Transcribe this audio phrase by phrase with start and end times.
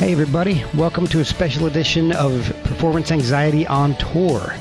[0.00, 0.64] Hey, everybody.
[0.74, 4.54] Welcome to a special edition of Performance Anxiety on Tour.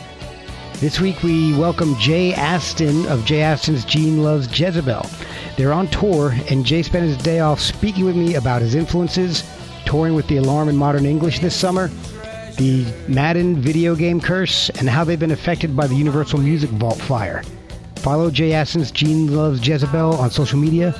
[0.81, 5.09] This week we welcome Jay Aston of Jay Aston's Gene Loves Jezebel.
[5.55, 9.49] They're on tour, and Jay spent his day off speaking with me about his influences,
[9.85, 11.87] touring with the Alarm in Modern English this summer,
[12.57, 16.99] the Madden video game curse, and how they've been affected by the Universal Music Vault
[16.99, 17.43] fire.
[17.95, 20.91] Follow Jay Aston's Gene Loves Jezebel on social media.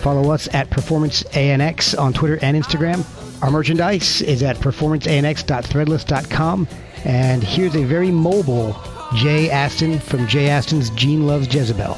[0.00, 3.04] Follow us at Performance ANX on Twitter and Instagram.
[3.42, 6.68] Our merchandise is at performanceanx.threadless.com.
[7.04, 8.78] And here's a very mobile
[9.14, 11.94] Jay Aston from Jay Aston's Gene Loves Jezebel.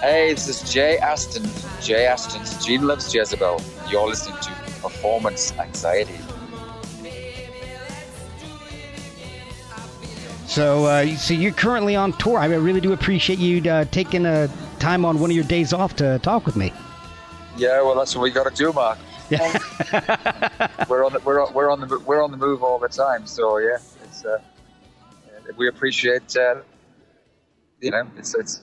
[0.00, 1.48] Hey, this is Jay Aston,
[1.82, 3.62] Jay Aston's Gene Loves Jezebel.
[3.88, 4.50] You're listening to
[4.82, 6.18] Performance Anxiety.
[10.46, 12.38] So, uh, so you're currently on tour.
[12.38, 14.48] I really do appreciate you uh, taking uh,
[14.78, 16.72] time on one of your days off to talk with me.
[17.56, 18.98] Yeah, well, that's what we got to do, Mark.
[19.30, 19.58] Yeah.
[20.88, 23.26] we're on the we're on, we're on the we're on the move all the time.
[23.26, 24.38] So yeah, it's uh,
[25.56, 26.56] we appreciate uh,
[27.80, 28.62] you know it's it's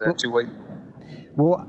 [0.00, 0.44] uh, two way.
[1.36, 1.66] Well,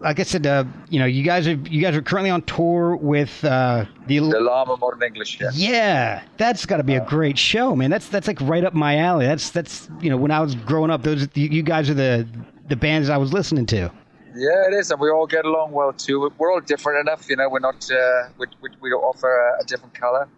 [0.00, 2.96] like I said, uh, you know, you guys are you guys are currently on tour
[2.96, 5.40] with uh, the the Alarm Modern English.
[5.40, 7.90] Yeah, yeah, that's got to be a great show, man.
[7.90, 9.26] That's that's like right up my alley.
[9.26, 12.26] That's that's you know when I was growing up, those you guys are the
[12.68, 13.90] the bands I was listening to.
[14.36, 16.30] Yeah, it is, and we all get along well too.
[16.36, 17.48] We're all different enough, you know.
[17.48, 20.28] We're not uh, we, we, we offer a, a, different color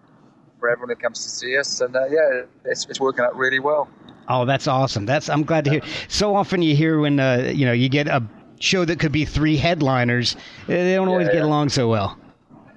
[0.60, 3.58] for everyone who comes to see us, and uh, yeah, it's, it's working out really
[3.58, 3.88] well.
[4.28, 5.04] Oh, that's awesome.
[5.04, 5.80] That's I'm glad to hear.
[6.06, 8.22] So often you hear when uh, you know you get a
[8.60, 10.36] show that could be three headliners,
[10.68, 12.16] they don't always yeah, get along so well.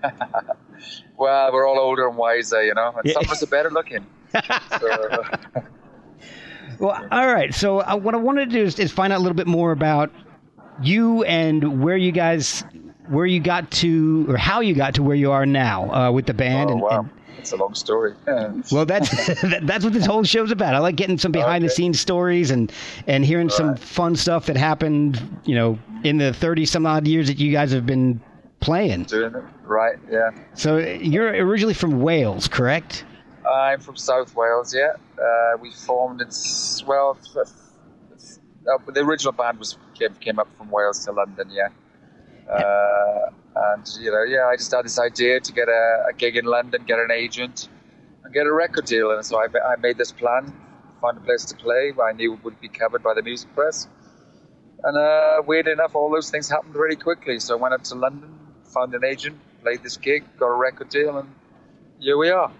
[1.17, 3.13] well, we're all older and wiser, you know, and yeah.
[3.13, 4.05] some of us are better looking.
[4.79, 5.23] So.
[6.79, 7.53] well, all right.
[7.53, 9.71] So uh, what I wanted to do is, is find out a little bit more
[9.71, 10.11] about
[10.83, 12.63] you and where you guys
[13.07, 16.25] where you got to or how you got to where you are now uh, with
[16.25, 16.69] the band.
[16.69, 16.99] Oh, and, wow.
[16.99, 18.13] And, it's a long story.
[18.71, 19.09] well, that's
[19.63, 20.75] that's what this whole show's about.
[20.75, 21.67] I like getting some behind okay.
[21.67, 22.71] the scenes stories and
[23.07, 23.79] and hearing All some right.
[23.79, 25.39] fun stuff that happened.
[25.43, 28.21] You know, in the thirty some odd years that you guys have been
[28.59, 29.03] playing.
[29.05, 30.29] Doing it right, yeah.
[30.53, 33.05] So you're originally from Wales, correct?
[33.51, 34.73] I'm from South Wales.
[34.73, 36.29] Yeah, uh, we formed in
[36.85, 41.49] well, uh, the original band was came, came up from Wales to London.
[41.51, 41.69] Yeah.
[42.51, 46.35] Uh, and you know, yeah, I just had this idea to get a, a, gig
[46.37, 47.69] in London, get an agent,
[48.23, 49.11] and get a record deal.
[49.11, 50.53] And so I, I made this plan,
[51.01, 53.53] find a place to play where I knew it would be covered by the music
[53.55, 53.87] press.
[54.83, 57.39] And uh, weird enough, all those things happened really quickly.
[57.39, 58.35] So I went up to London,
[58.73, 61.29] found an agent, played this gig, got a record deal, and
[61.99, 62.51] here we are.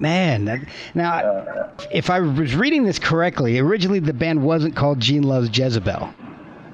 [0.00, 5.24] Man, now, uh, if I was reading this correctly, originally the band wasn't called Gene
[5.24, 6.14] Loves Jezebel.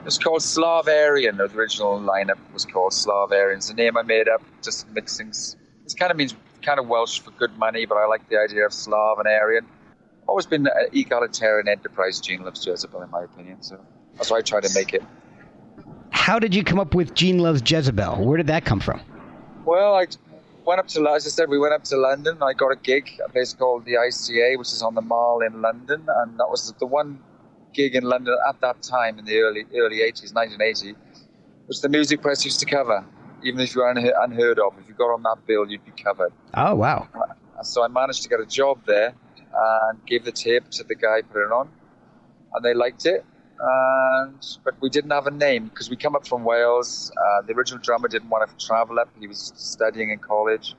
[0.07, 1.39] It's called Slavarian.
[1.39, 3.57] The original lineup was called Slavarian.
[3.57, 5.29] It's a name I made up, just mixing.
[5.29, 8.67] It kind of means kind of Welsh for good money, but I like the idea
[8.67, 9.67] of Slav and Aryan.
[10.27, 12.21] Always been an egalitarian enterprise.
[12.21, 13.63] Gene loves Jezebel, in my opinion.
[13.63, 13.79] So
[14.17, 15.03] that's why I try to make it.
[16.11, 18.25] How did you come up with Gene loves Jezebel?
[18.25, 19.01] Where did that come from?
[19.65, 20.07] Well, I
[20.67, 22.43] went up to, as I said, we went up to London.
[22.43, 25.41] I got a gig, at a place called the ICA, which is on the Mall
[25.41, 27.21] in London, and that was the one
[27.75, 30.95] gig in London at that time in the early early 80s, 1980,
[31.67, 33.05] which the music press used to cover.
[33.43, 36.33] Even if you were unheard of, if you got on that bill, you'd be covered.
[36.55, 37.09] Oh wow!
[37.63, 39.15] So I managed to get a job there
[39.55, 41.69] and gave the tape to the guy putting it on,
[42.55, 43.25] and they liked it.
[43.61, 47.13] And but we didn't have a name because we come up from Wales.
[47.17, 50.75] Uh, the original drummer didn't want to travel up; he was studying in college,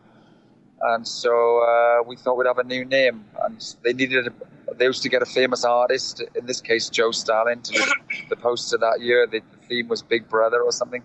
[0.82, 3.26] and so uh, we thought we'd have a new name.
[3.44, 4.34] And they needed a,
[4.78, 7.84] they used to get a famous artist, in this case Joe Stalin, to do
[8.30, 9.28] the poster that year.
[9.28, 11.04] The, the, theme was Big Brother or something,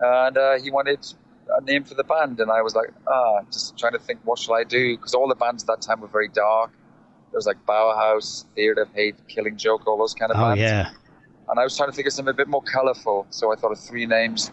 [0.00, 1.06] and uh, he wanted
[1.56, 4.38] a name for the band, and I was like, ah, just trying to think, what
[4.38, 4.96] shall I do?
[4.96, 6.72] Because all the bands at that time were very dark.
[7.30, 10.60] There was like Bauhaus, Theatre of Hate, Killing Joke, all those kind of oh, bands.
[10.60, 10.90] yeah.
[11.48, 13.72] And I was trying to think of something a bit more colourful, so I thought
[13.72, 14.50] of three names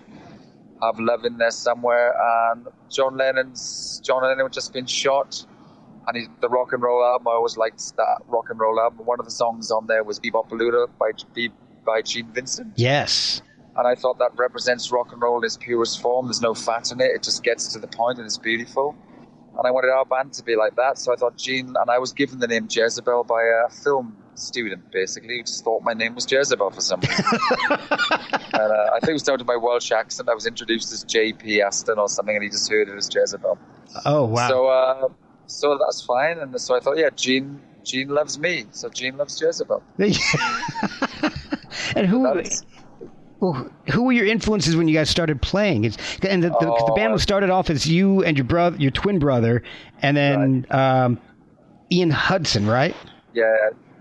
[0.82, 2.14] have love in there somewhere.
[2.52, 5.46] And John Lennon's John Lennon had just been shot,
[6.08, 7.28] and he, the rock and roll album.
[7.28, 9.06] I always liked that rock and roll album.
[9.06, 11.12] One of the songs on there was "Be-Bop by
[11.86, 12.74] by Gene Vincent.
[12.76, 13.42] Yes.
[13.76, 16.28] And I thought that represents rock and roll in its purest form.
[16.28, 17.12] There's no fat in it.
[17.12, 18.96] It just gets to the point and it's beautiful.
[19.58, 20.98] And I wanted our band to be like that.
[20.98, 24.92] So I thought Gene, and I was given the name Jezebel by a film student,
[24.92, 27.26] basically, who just thought my name was Jezebel for some reason.
[27.70, 30.30] and uh, I think it was down to my Welsh accent.
[30.30, 31.62] I was introduced as J.P.
[31.62, 33.58] Aston or something, and he just heard it as Jezebel.
[34.06, 34.48] Oh, wow.
[34.48, 35.10] So, uh,
[35.52, 36.40] so that's fine.
[36.40, 39.84] And so I thought, yeah, Gene, Gene loves me, so Gene loves Jezebel.
[41.96, 42.44] and who?
[43.40, 45.86] Well, who were your influences when you guys started playing?
[45.86, 48.78] It's, and the, the, Oh, the band was started off as you and your brother,
[48.78, 49.64] your twin brother,
[50.04, 51.20] and then um,
[51.92, 52.96] Ian Hudson, right?
[53.34, 53.52] Yeah,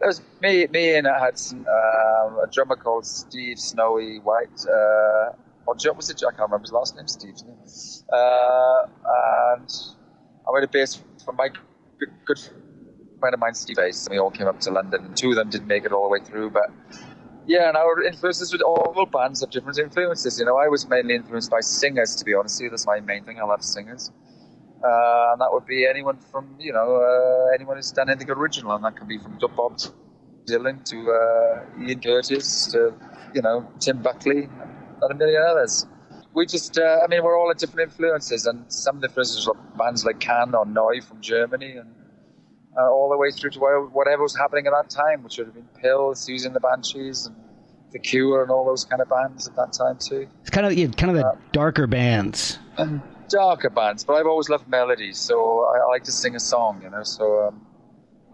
[0.00, 4.67] that was me, me and Hudson, um, a drummer called Steve Snowy White.
[4.67, 5.32] Uh,
[5.67, 6.17] or Joe, was it?
[6.19, 7.08] I can't remember his last name.
[7.08, 7.35] Steve.
[8.12, 8.87] Uh,
[9.55, 9.73] and
[10.49, 11.49] I made a bass for my
[11.99, 12.41] good,
[13.19, 14.07] friend of mine, Steve Bass.
[14.07, 16.11] And we all came up to London, two of them didn't make it all the
[16.11, 16.71] way through, but.
[17.47, 20.39] Yeah, and our influences with all bands have different influences.
[20.39, 22.71] You know, I was mainly influenced by singers, to be honest with you.
[22.71, 23.41] That's my main thing.
[23.41, 24.13] I love singers.
[24.85, 28.73] Uh, and that would be anyone from, you know, uh, anyone who's done anything original.
[28.77, 29.79] And that can be from Bob
[30.47, 32.95] Dylan to uh, Ian Curtis to,
[33.35, 34.49] you know, Tim Buckley
[35.03, 35.87] and a million others.
[36.35, 38.47] We just, uh, I mean, we're all at different influences.
[38.47, 41.94] And some of the influences are bands like Can or Neu from Germany and
[42.79, 45.55] uh, all the way through to whatever was happening at that time, which would have
[45.55, 47.37] been PiL, Siouxsie and the Banshees, and
[47.91, 50.29] The Cure, and all those kind of bands at that time too.
[50.43, 52.59] It's kind of yeah, kind of the darker bands.
[53.29, 56.81] Darker bands, but I've always loved melodies, so I, I like to sing a song,
[56.83, 57.03] you know.
[57.05, 57.67] So um,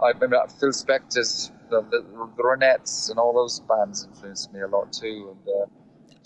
[0.03, 2.05] I remember Phil Spector's, the, the,
[2.37, 5.37] the Ronettes, and all those bands influenced me a lot too.
[5.37, 5.67] And uh,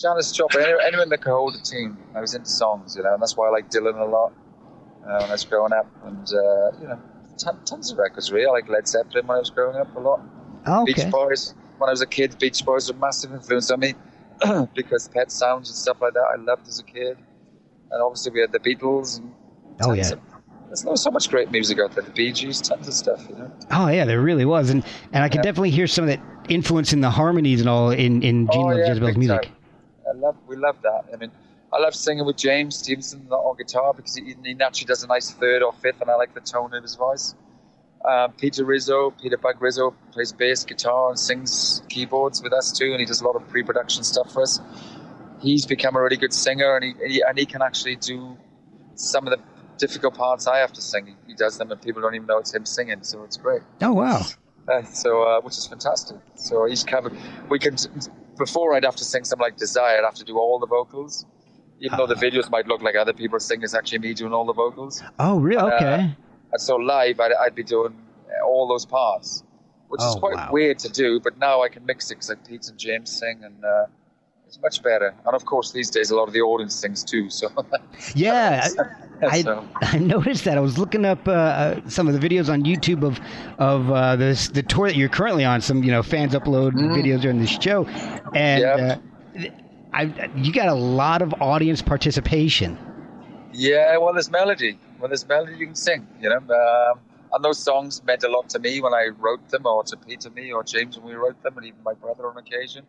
[0.00, 1.98] Janis Joplin, anyone, anyone that could hold a team.
[2.14, 4.32] I was into songs, you know, and that's why I like Dylan a lot
[5.04, 7.00] uh, when I was growing up, and uh, you know
[7.64, 8.46] tons of records really.
[8.46, 10.20] I like Led Zeppelin when I was growing up a lot.
[10.66, 10.94] Oh, okay.
[10.94, 11.54] Beach Boys.
[11.78, 13.94] When I was a kid, Beach Boys were a massive influence on me
[14.74, 17.16] because Pet Sounds and stuff like that I loved as a kid.
[17.90, 19.18] And obviously we had the Beatles.
[19.18, 19.32] And
[19.82, 20.12] oh yeah.
[20.12, 20.20] Of,
[20.68, 22.04] there's so much great music out there.
[22.04, 23.50] The Bee Gees, tons of stuff, you know.
[23.70, 25.42] Oh yeah, there really was, and and I could yeah.
[25.42, 28.70] definitely hear some of that influence in the harmonies and all in in Gene oh,
[28.70, 29.42] yeah, Jezebel's music.
[29.42, 29.56] Time.
[30.20, 31.04] Love, we love that.
[31.12, 31.30] I mean,
[31.72, 35.30] I love singing with James Stevenson on guitar because he, he naturally does a nice
[35.30, 37.34] third or fifth, and I like the tone of his voice.
[38.04, 42.92] Um, Peter Rizzo, Peter Bug Rizzo, plays bass guitar and sings keyboards with us too,
[42.92, 44.60] and he does a lot of pre-production stuff for us.
[45.40, 48.36] He's become a really good singer, and he, he and he can actually do
[48.94, 49.42] some of the
[49.78, 51.14] difficult parts I have to sing.
[51.26, 53.62] He does them, and people don't even know it's him singing, so it's great.
[53.80, 54.26] Oh wow!
[54.66, 56.16] Uh, so uh, which is fantastic.
[56.34, 57.14] So he's covered.
[57.48, 57.76] We can
[58.40, 61.26] before I'd have to sing something like Desire, I'd have to do all the vocals,
[61.78, 63.62] even though the videos might look like other people singing.
[63.62, 65.02] It's actually me doing all the vocals.
[65.18, 65.70] Oh really?
[65.72, 65.94] Okay.
[65.94, 67.94] Uh, and so live, I'd, I'd, be doing
[68.44, 69.44] all those parts,
[69.88, 70.48] which oh, is quite wow.
[70.50, 71.20] weird to do.
[71.20, 73.86] But now I can mix it because like Pete and James sing, and uh,
[74.50, 75.14] it's much better.
[75.24, 77.30] And of course, these days a lot of the audience sings too.
[77.30, 77.48] So
[78.16, 78.68] yeah,
[79.22, 79.64] I, so.
[79.80, 80.56] I, I noticed that.
[80.58, 83.20] I was looking up uh, some of the videos on YouTube of
[83.58, 85.60] of uh, this the tour that you're currently on.
[85.60, 86.96] Some you know fans upload Mm.
[86.96, 87.86] videos during the show,
[88.34, 88.80] and Yep.
[88.80, 89.44] uh,
[89.92, 92.76] I, you got a lot of audience participation.
[93.52, 94.78] yeah, well, there's melody.
[94.98, 96.06] When there's melody, you can sing.
[96.20, 97.00] You know, um,
[97.32, 100.30] and those songs meant a lot to me when I wrote them, or to Peter,
[100.30, 102.84] me, or James when we wrote them, and even my brother on occasion.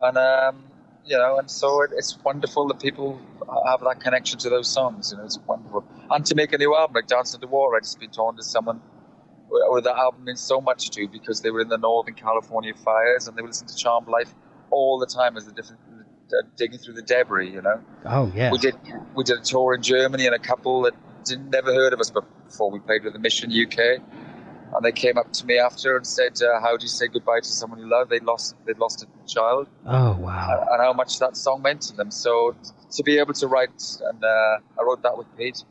[0.00, 0.62] And um,
[1.08, 3.20] you know, and so it, it's wonderful that people
[3.66, 5.10] have that connection to those songs.
[5.10, 5.84] You know, it's wonderful.
[6.10, 8.80] And to make a new album like Dance Underwater, I just been talking to someone
[9.48, 13.28] where that album means so much to because they were in the Northern California fires
[13.28, 14.34] and they were listening to Charmed Life
[14.70, 15.80] all the time as the different
[16.30, 17.50] uh, digging through the debris.
[17.50, 18.52] You know, Oh yeah.
[18.52, 18.74] we did
[19.14, 20.94] we did a tour in Germany and a couple that
[21.24, 22.70] didn't never heard of us before.
[22.70, 24.02] We played with the Mission UK.
[24.74, 27.40] And they came up to me after and said, uh, "How do you say goodbye
[27.40, 28.08] to someone you love?
[28.08, 30.66] They lost, they lost a child." Oh wow.
[30.70, 32.10] and how much that song meant to them.
[32.10, 32.54] So
[32.92, 35.64] to be able to write, and uh, I wrote that with Pete,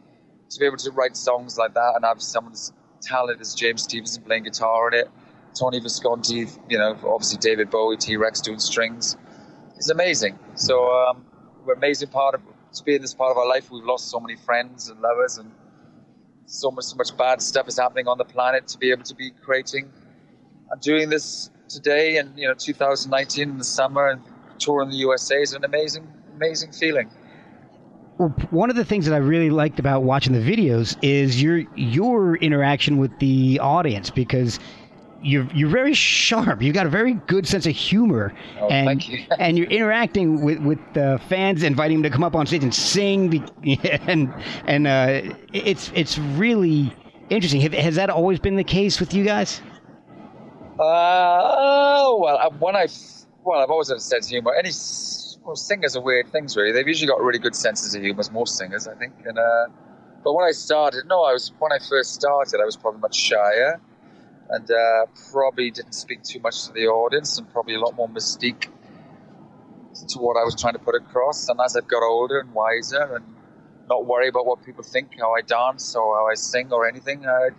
[0.49, 3.83] to be able to write songs like that and have someone as talented as James
[3.83, 5.09] Stevenson playing guitar in it,
[5.57, 9.17] Tony Visconti, you know, obviously David Bowie, T Rex doing strings,
[9.75, 10.37] it's amazing.
[10.55, 11.25] So um,
[11.65, 12.41] we're amazing part of
[12.73, 13.71] to be in this part of our life.
[13.71, 15.51] We've lost so many friends and lovers, and
[16.47, 18.67] so much so much bad stuff is happening on the planet.
[18.69, 19.91] To be able to be creating
[20.71, 24.21] and doing this today, and you know, 2019 in the summer and
[24.57, 27.09] touring the USA is an amazing, amazing feeling.
[28.17, 31.59] Well, one of the things that I really liked about watching the videos is your
[31.75, 34.59] your interaction with the audience because
[35.21, 36.61] you're you're very sharp.
[36.61, 39.25] You've got a very good sense of humor, Oh, and thank you.
[39.39, 42.73] and you're interacting with with the fans, inviting them to come up on stage and
[42.73, 43.47] sing,
[44.07, 44.33] and
[44.65, 45.21] and uh,
[45.53, 46.93] it's it's really
[47.29, 47.61] interesting.
[47.73, 49.61] Has that always been the case with you guys?
[50.79, 52.87] Uh, oh well, when I
[53.43, 54.53] well, I've always had a sense of humor.
[54.53, 54.71] Any
[55.43, 56.71] well, singers are weird things, really.
[56.71, 59.13] They've usually got really good senses of humor, as most singers, I think.
[59.25, 59.67] And uh,
[60.23, 63.15] but when I started, no, I was when I first started, I was probably much
[63.15, 63.79] shyer,
[64.49, 68.09] and uh, probably didn't speak too much to the audience, and probably a lot more
[68.09, 68.67] mystique
[70.09, 71.49] to what I was trying to put across.
[71.49, 73.25] And as I've got older and wiser, and
[73.89, 77.25] not worry about what people think, how I dance or how I sing or anything,
[77.25, 77.49] I,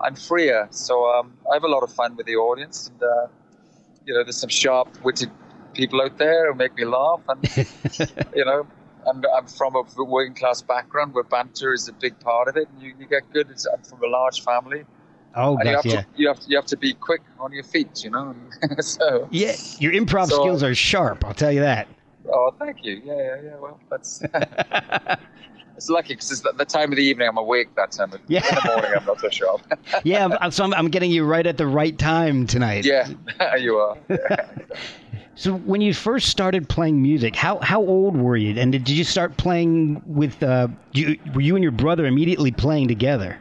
[0.00, 0.68] I'm freer.
[0.70, 3.26] So um, I have a lot of fun with the audience, and uh,
[4.06, 5.30] you know, there's some sharp-witted
[5.72, 7.56] people out there who make me laugh, and
[8.34, 8.66] you know,
[9.06, 12.68] I'm, I'm from a working class background where banter is a big part of it.
[12.72, 13.48] And you, you get good.
[13.72, 14.84] I'm from a large family.
[15.36, 16.00] Oh, and you have, yeah.
[16.02, 18.34] to, you have to you have to be quick on your feet, you know.
[18.80, 21.24] so, Yeah, your improv So- skills are sharp.
[21.24, 21.88] I'll tell you that.
[22.32, 23.02] oh, thank you.
[23.04, 23.56] Yeah, yeah, yeah.
[23.60, 24.22] Well, that's
[25.76, 28.12] it's lucky because it's the, the time of the evening I'm awake that time.
[28.28, 28.46] Yeah.
[28.48, 29.60] In the morning I'm not so sharp.
[30.04, 32.84] yeah, I'm- so I'm, I'm getting you right at the right time tonight.
[32.84, 33.08] yeah,
[33.56, 33.96] you are.
[34.08, 34.48] Yeah.
[35.36, 38.56] So when you first started playing music, how how old were you?
[38.60, 40.40] And did you start playing with?
[40.40, 43.36] Uh, you, were you and your brother immediately playing together?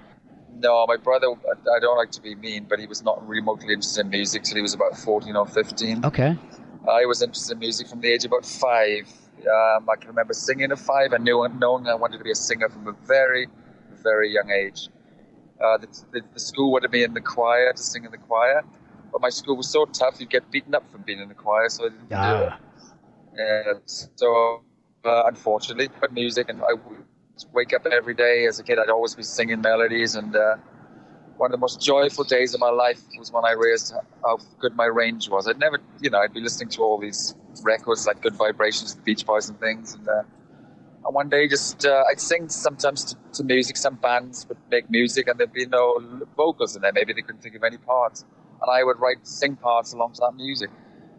[0.64, 1.28] No, my brother.
[1.28, 4.56] I don't like to be mean, but he was not remotely interested in music till
[4.56, 6.06] he was about 14 or 15.
[6.06, 6.38] Okay.
[6.90, 9.12] I was interested in music from the age of about five.
[9.42, 12.36] Um, I can remember singing at five and knew, knowing I wanted to be a
[12.36, 13.48] singer from a very,
[14.02, 14.88] very young age.
[15.62, 18.64] Uh, the, the, the school wanted me in the choir to sing in the choir,
[19.12, 21.68] but my school was so tough you'd get beaten up from being in the choir,
[21.70, 22.54] so I didn't do it.
[22.54, 22.60] Ah,
[23.38, 24.62] And so,
[25.04, 26.74] uh, unfortunately, but music, and I
[27.52, 28.80] wake up every day as a kid.
[28.80, 30.56] I'd always be singing melodies, and uh,
[31.38, 34.76] one of the most joyful days of my life was when I realized how good
[34.76, 35.48] my range was.
[35.48, 39.02] I'd never, you know, I'd be listening to all these records like Good Vibrations, the
[39.02, 40.24] Beach Boys, and things, and, uh,
[41.06, 43.78] and one day just uh, I'd sing sometimes to, to music.
[43.78, 46.00] Some bands would make music, and there'd be no
[46.38, 46.94] vocals in there.
[46.94, 48.26] Maybe they couldn't think of any parts,
[48.62, 50.70] and I would write sing parts along to that music.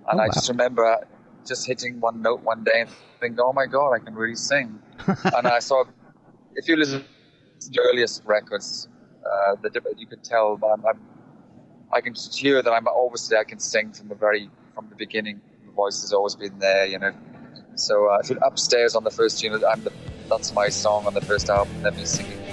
[0.08, 0.32] And Oh, I wow.
[0.32, 0.98] just remember
[1.46, 2.90] just hitting one note one day and
[3.20, 4.80] thinking, "Oh my God, I can really sing."
[5.36, 5.84] and I saw,
[6.56, 7.04] if you listen
[7.60, 8.88] to the earliest records,
[9.24, 11.00] uh, the you could tell I'm, I'm,
[11.92, 15.40] I can hear that I'm obviously I can sing from the very from the beginning.
[15.66, 17.12] The voice has always been there, you know.
[17.76, 19.92] So uh, if you're upstairs on the first unit, I'm the,
[20.30, 21.80] that's my song on the first album.
[21.82, 22.43] Let me sing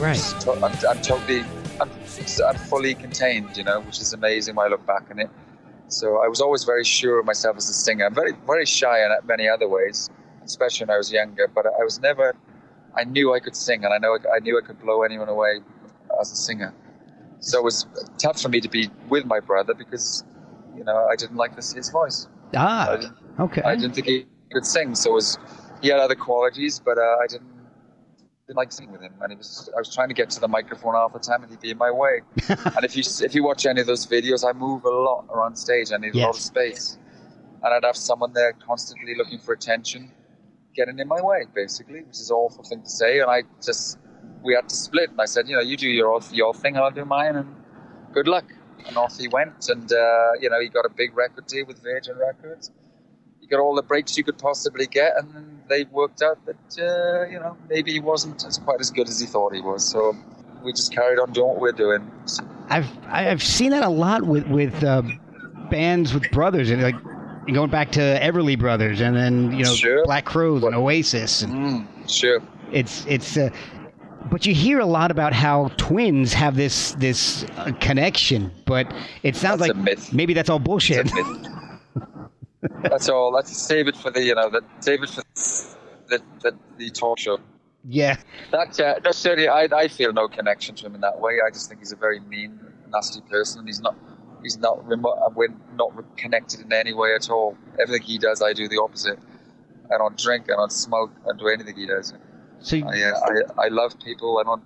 [0.00, 0.34] I'm, right.
[0.40, 1.44] to- I'm, I'm totally,
[1.80, 1.90] I'm,
[2.48, 5.30] I'm fully contained, you know, which is amazing when I look back on it.
[5.88, 8.06] So I was always very sure of myself as a singer.
[8.06, 10.08] I'm very, very shy in many other ways,
[10.44, 11.48] especially when I was younger.
[11.48, 12.34] But I was never.
[12.96, 15.60] I knew I could sing, and I know I knew I could blow anyone away
[16.20, 16.74] as a singer.
[17.40, 17.86] So it was
[18.18, 20.24] tough for me to be with my brother because,
[20.76, 22.28] you know, I didn't like this, his voice.
[22.52, 23.62] I Ah, didn't, okay.
[23.62, 24.94] I didn't think he could sing.
[24.94, 25.38] So it was
[25.82, 27.49] he had other qualities, but uh, I didn't
[28.50, 29.14] didn't like singing with him.
[29.20, 31.50] And it was I was trying to get to the microphone half the time, and
[31.50, 32.22] he'd be in my way.
[32.48, 35.54] and if you if you watch any of those videos, I move a lot around
[35.56, 35.92] stage.
[35.92, 36.98] I need a lot of space,
[37.62, 40.10] and I'd have someone there constantly looking for attention,
[40.74, 43.20] getting in my way, basically, which is an awful thing to say.
[43.20, 43.98] And I just
[44.42, 46.90] we had to split, and I said, you know, you do your your thing, I'll
[46.90, 47.54] do mine, and
[48.12, 48.46] good luck.
[48.86, 51.80] And off he went, and uh, you know, he got a big record deal with
[51.84, 52.72] Virgin Records.
[53.40, 56.78] He got all the breaks you could possibly get, and then they worked out that
[56.78, 59.88] uh, you know maybe he wasn't as quite as good as he thought he was.
[59.88, 60.14] So
[60.62, 62.10] we just carried on doing what we're doing.
[62.68, 65.02] I've I've seen that a lot with with uh,
[65.70, 66.96] bands with brothers and like
[67.52, 70.04] going back to Everly Brothers and then you know Sure.
[70.04, 72.40] Black Crows and Oasis and mm, sure.
[72.70, 73.50] it's it's uh,
[74.30, 78.92] but you hear a lot about how twins have this this uh, connection but
[79.24, 81.46] it sounds That's like maybe that's all bullshit It's a myth.
[82.82, 83.32] That's all.
[83.32, 85.22] Let's save it for the you know the save it for
[86.08, 87.38] the the, the talk show.
[87.88, 88.16] yeah
[88.50, 91.38] That uh, that's certainly I I feel no connection to him in that way.
[91.46, 93.66] I just think he's a very mean, nasty person.
[93.66, 93.96] He's not
[94.42, 95.16] he's not remote.
[95.34, 97.56] We're not connected in any way at all.
[97.80, 99.18] Everything he does, I do the opposite.
[99.92, 100.50] I don't drink.
[100.50, 101.12] I don't smoke.
[101.22, 102.12] I don't do anything he does.
[102.60, 103.20] so I, uh,
[103.58, 104.38] I, I love people.
[104.38, 104.62] I don't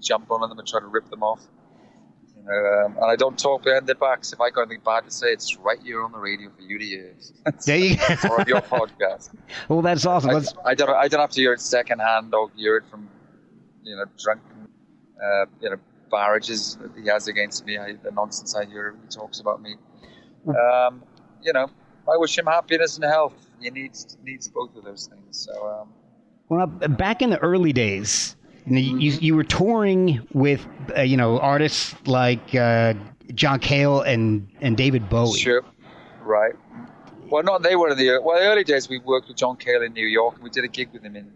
[0.00, 1.40] jump on them and try to rip them off.
[2.48, 4.32] Um, and I don't talk behind their backs.
[4.32, 6.78] If I got anything bad to say, it's right here on the radio for you
[6.78, 7.14] to hear,
[7.66, 9.30] there you or on your podcast.
[9.68, 10.90] well that's awesome I, Let's, I don't.
[10.90, 13.08] I don't have to hear it secondhand or hear it from,
[13.84, 14.68] you know, drunken,
[15.22, 15.76] uh, you know,
[16.10, 17.78] barrages that he has against me.
[17.78, 19.76] I, the nonsense I hear he talks about me.
[20.48, 21.02] Um,
[21.42, 21.70] you know,
[22.10, 23.34] I wish him happiness and health.
[23.60, 25.46] He needs needs both of those things.
[25.46, 25.80] So.
[25.82, 25.88] Um,
[26.48, 28.34] well back in the early days
[28.66, 32.94] you, know, you, you were touring with uh, you know artists like uh,
[33.34, 35.62] John Cale and and David Bowie Sure.
[36.22, 36.54] Right.
[37.30, 38.38] Well, not they were in the well.
[38.38, 40.34] The early days we worked with John Cale in New York.
[40.34, 41.30] and We did a gig with him in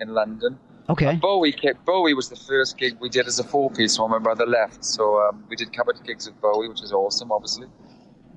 [0.00, 0.58] in London.
[0.88, 4.10] okay Bowie ca- Bowie was the first gig we did as a four piece when
[4.10, 4.84] my brother left.
[4.84, 7.66] So um, we did cover gigs with Bowie, which is awesome, obviously.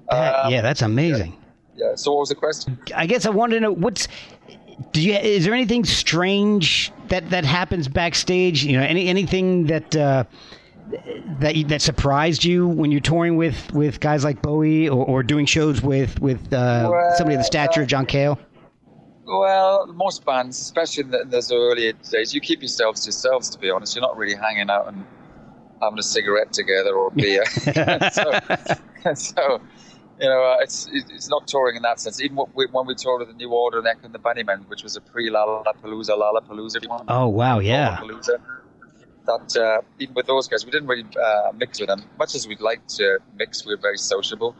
[0.10, 1.34] That- Um, yeah that's amazing
[1.76, 1.96] yeah.
[1.96, 2.78] So what was the question?
[2.96, 4.08] I guess I wanted to know what's.
[4.92, 8.64] Do you is there anything strange that that happens backstage?
[8.64, 10.24] You know, any anything that uh,
[11.40, 15.46] that that surprised you when you're touring with, with guys like Bowie or, or doing
[15.46, 18.40] shows with with uh, Well, somebody of the stature of John Cale?
[19.26, 23.50] Well, most bands, especially in, the, in those early days, you keep yourselves to yourselves.
[23.52, 25.06] To be honest, you're not really hanging out and
[25.82, 27.46] having a cigarette together or beer.
[28.12, 28.40] so,
[29.14, 29.62] so,
[30.20, 32.22] you know, uh, it's it's not touring in that sense.
[32.22, 34.68] Even when we, when we toured with the New Order and Echo and the Bunnymen,
[34.68, 37.06] which was a pre Lollapalooza, Lollapalooza, if you want.
[37.08, 38.40] Oh wow, yeah, Lollapalooza,
[39.26, 42.04] That uh, even with those guys, we didn't really uh, mix with them.
[42.18, 44.56] Much as we'd like to mix, we were very sociable.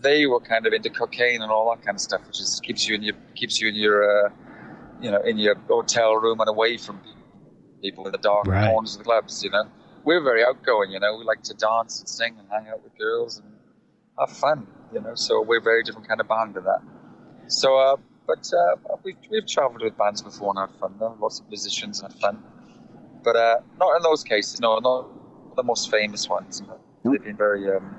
[0.00, 2.86] They were kind of into cocaine and all that kind of stuff, which is keeps
[2.86, 4.30] you in your keeps you in your uh,
[5.00, 7.00] you know in your hotel room and away from
[7.82, 8.66] people in the dark Right.
[8.68, 9.42] corners of the clubs.
[9.42, 9.64] You know,
[10.04, 10.90] we're very outgoing.
[10.90, 13.46] You know, we like to dance and sing and hang out with girls and
[14.18, 14.66] have fun.
[14.92, 16.80] You know, so we're a very different kind of band to that.
[17.48, 17.96] So, uh,
[18.26, 20.94] but uh, we've we've travelled with bands before and had fun.
[20.98, 21.16] Though.
[21.20, 22.42] Lots of musicians and had fun,
[23.24, 24.60] but uh, not in those cases.
[24.60, 26.62] No, not the most famous ones.
[27.04, 27.74] They've been very.
[27.74, 27.96] Um,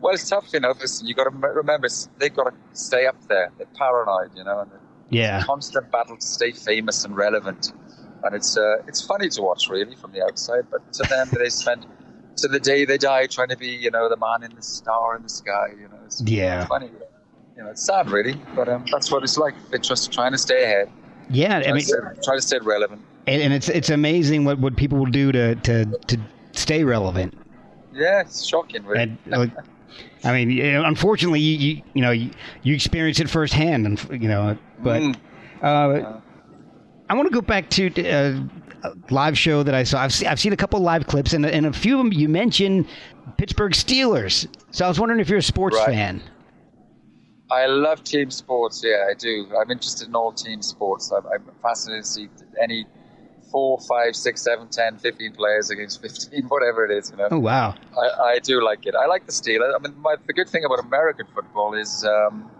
[0.00, 0.74] well, it's tough, you know.
[0.80, 1.88] Listen, you got to remember
[2.18, 3.52] they've got to stay up there.
[3.56, 4.70] They're paranoid, you know, and
[5.10, 7.72] yeah, constant battle to stay famous and relevant.
[8.24, 10.66] And it's uh, it's funny to watch, really, from the outside.
[10.70, 11.86] But to them, they spend
[12.36, 15.16] to the day they die trying to be, you know, the man in the star
[15.16, 15.68] in the sky.
[15.78, 16.66] You know, it's Yeah.
[16.66, 16.90] funny.
[17.56, 19.54] You know, it's sad, really, but um, that's what it's like.
[19.70, 20.90] They're just trying to stay ahead,
[21.28, 21.58] yeah.
[21.58, 23.02] I mean, to, stay, try to stay relevant.
[23.26, 26.18] and, and it's it's amazing what, what people will do to, to to
[26.52, 27.34] stay relevant.
[27.92, 29.02] Yeah, it's shocking, really.
[29.02, 29.50] And like,
[30.24, 32.30] I mean, unfortunately, you, you you know you,
[32.62, 35.16] you experience it firsthand, and you know, but Mm.
[35.62, 36.20] uh,
[37.10, 38.40] I want to go back to uh,
[39.10, 40.00] live show that I saw.
[40.00, 42.28] I've seen, I've seen a couple live clips, and and a few of them you
[42.28, 42.86] mentioned
[43.38, 44.46] Pittsburgh Steelers.
[44.70, 45.86] So I was wondering if you're a sports Right.
[45.88, 46.22] fan.
[47.50, 48.82] I love team sports.
[48.84, 49.46] Yeah, I do.
[49.60, 51.12] I'm interested in all team sports.
[51.12, 52.28] I'm, I'm fascinated to see
[52.60, 52.86] any
[53.50, 57.10] four, five, six, seven, ten, fifteen players against 15, whatever it is.
[57.10, 58.94] You know, Oh wow, I, I do like it.
[58.94, 59.74] I like the Steelers.
[59.74, 62.50] I mean, my, the good thing about American football is um,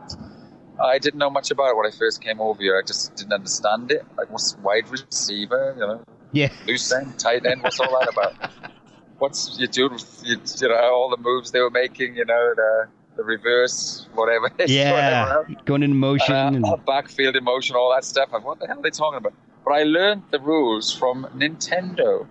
[0.80, 2.78] I didn't know much about it when I first came over here.
[2.78, 4.04] I just didn't understand it.
[4.16, 5.74] Like, what's wide receiver?
[5.76, 7.62] You know, yeah, loose end, tight end.
[7.62, 8.34] What's all that about?
[9.18, 9.96] What's you do?
[10.24, 12.16] You, you know, all the moves they were making.
[12.16, 14.50] You know, the the reverse, whatever.
[14.66, 16.64] yeah, whatever going into motion.
[16.64, 18.30] Uh, and, backfield in motion, all that stuff.
[18.32, 19.34] I'm, what the hell are they talking about?
[19.64, 22.26] But I learned the rules from Nintendo,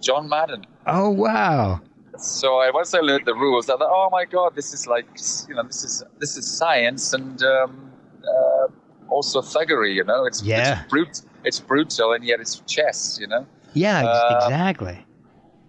[0.00, 0.66] John Madden.
[0.86, 1.80] oh wow,
[2.18, 5.06] So I, once I learned the rules, I thought, oh my god, this is like,
[5.48, 7.90] you know, this is this is science and um,
[8.22, 8.66] uh,
[9.08, 9.94] also thuggery.
[9.94, 10.82] You know, it's Yeah.
[10.82, 13.18] it's, brute, it's brutal and yet it's chess.
[13.20, 13.46] You know.
[13.72, 15.06] yeah, Uh, exactly.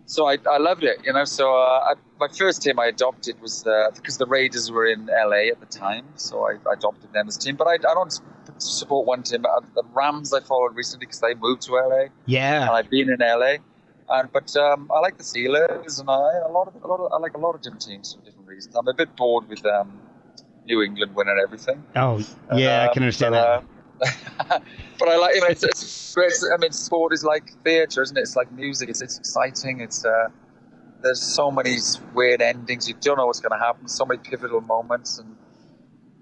[0.05, 1.23] So I, I loved it, you know.
[1.23, 5.05] So uh, I, my first team I adopted was uh, because the Raiders were in
[5.07, 7.55] LA at the time, so I, I adopted them as a team.
[7.55, 8.19] But I, I don't
[8.57, 9.43] support one team.
[9.75, 13.17] The Rams I followed recently because they moved to LA, Yeah, and I've been in
[13.19, 13.55] LA.
[14.13, 17.11] And but um, I like the Steelers, and I a lot of a lot of
[17.11, 18.75] I like a lot of different teams for different reasons.
[18.75, 19.99] I'm a bit bored with um,
[20.65, 21.83] New England winning everything.
[21.95, 22.21] oh
[22.51, 23.63] yeah, I Um, can understand but,
[23.99, 24.51] that.
[24.51, 24.59] uh,
[24.99, 26.31] but I like, you know, it's, it's great.
[26.53, 28.21] I mean, sport is like theatre, isn't it?
[28.21, 28.89] It's like music.
[28.89, 29.81] It's, it's exciting.
[29.81, 30.27] It's uh,
[31.01, 31.77] there's so many
[32.13, 32.87] weird endings.
[32.87, 33.87] You don't know what's going to happen.
[33.87, 35.35] So many pivotal moments, and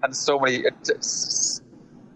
[0.02, 0.90] and so many it,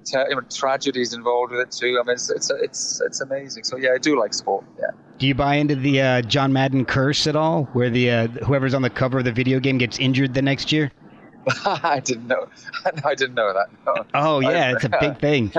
[0.07, 1.99] tra- you know, tragedies involved with it too.
[2.01, 3.65] I mean, it's it's it's it's amazing.
[3.65, 4.65] So yeah, I do like sport.
[4.79, 4.87] Yeah.
[5.19, 8.75] Do you buy into the uh, John Madden curse at all, where the uh, whoever's
[8.75, 10.93] on the cover of the video game gets injured the next year?
[11.65, 12.49] I didn't know.
[13.05, 13.67] I didn't know that.
[13.87, 14.05] No.
[14.15, 15.53] Oh yeah, I- it's a big thing.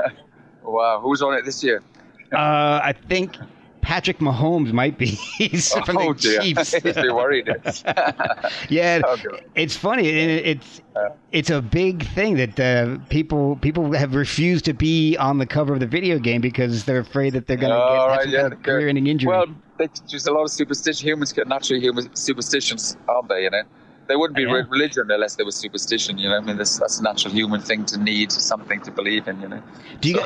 [0.64, 1.82] Wow, who's on it this year?
[2.34, 3.38] Uh, I think
[3.88, 5.06] Patrick Mahomes might be.
[5.38, 6.82] He's from oh the dear, Chiefs.
[6.82, 7.48] be worried.
[8.70, 9.16] yeah, Oh,
[9.56, 10.10] it's funny.
[10.10, 10.82] it- It's
[11.32, 15.74] it's a big thing that uh, people people have refused to be on the cover
[15.74, 18.42] of the video game because they're afraid that they're going to Oh, get right, yeah,
[18.42, 19.30] kind of career-ending injury.
[19.30, 19.46] Well,
[19.78, 21.08] there's a lot of superstition.
[21.08, 23.44] Humans get naturally human superstitions, aren't they?
[23.44, 23.64] You know,
[24.08, 24.54] there wouldn't be Yeah.
[24.54, 26.18] re- religion unless there was superstition.
[26.18, 29.28] You know, I mean, that's, that's a natural human thing to need something to believe
[29.28, 29.42] in.
[29.42, 29.62] You know,
[30.02, 30.20] do you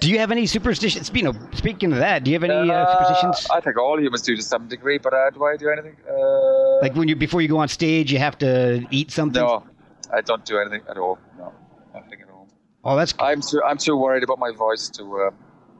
[0.00, 1.06] do you have any superstitions?
[1.06, 3.46] Speaking of speaking of that, do you have any uh, superstitions?
[3.52, 5.96] I think all humans do to some degree, but uh, do I do anything?
[6.08, 8.50] Uh, Like when you before you go on stage, you have to
[8.90, 9.42] eat something.
[9.42, 9.64] no,
[10.12, 11.18] I don't do anything at all.
[11.38, 11.52] No,
[11.94, 12.48] nothing at all.
[12.84, 15.30] Oh, that's I'm too I'm too worried about my voice to uh,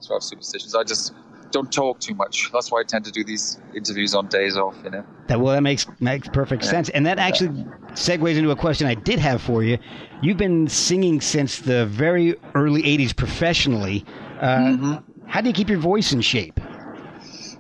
[0.02, 0.74] to have superstitions.
[0.74, 1.12] I just
[1.56, 2.50] don't talk too much.
[2.52, 4.76] That's why I tend to do these interviews on days off.
[4.84, 5.04] You know.
[5.28, 8.94] That well, that makes makes perfect sense, and that actually segues into a question I
[8.94, 9.78] did have for you.
[10.22, 14.04] You've been singing since the very early '80s professionally.
[14.40, 14.94] Uh, Mm-hmm.
[15.28, 16.60] How do you keep your voice in shape?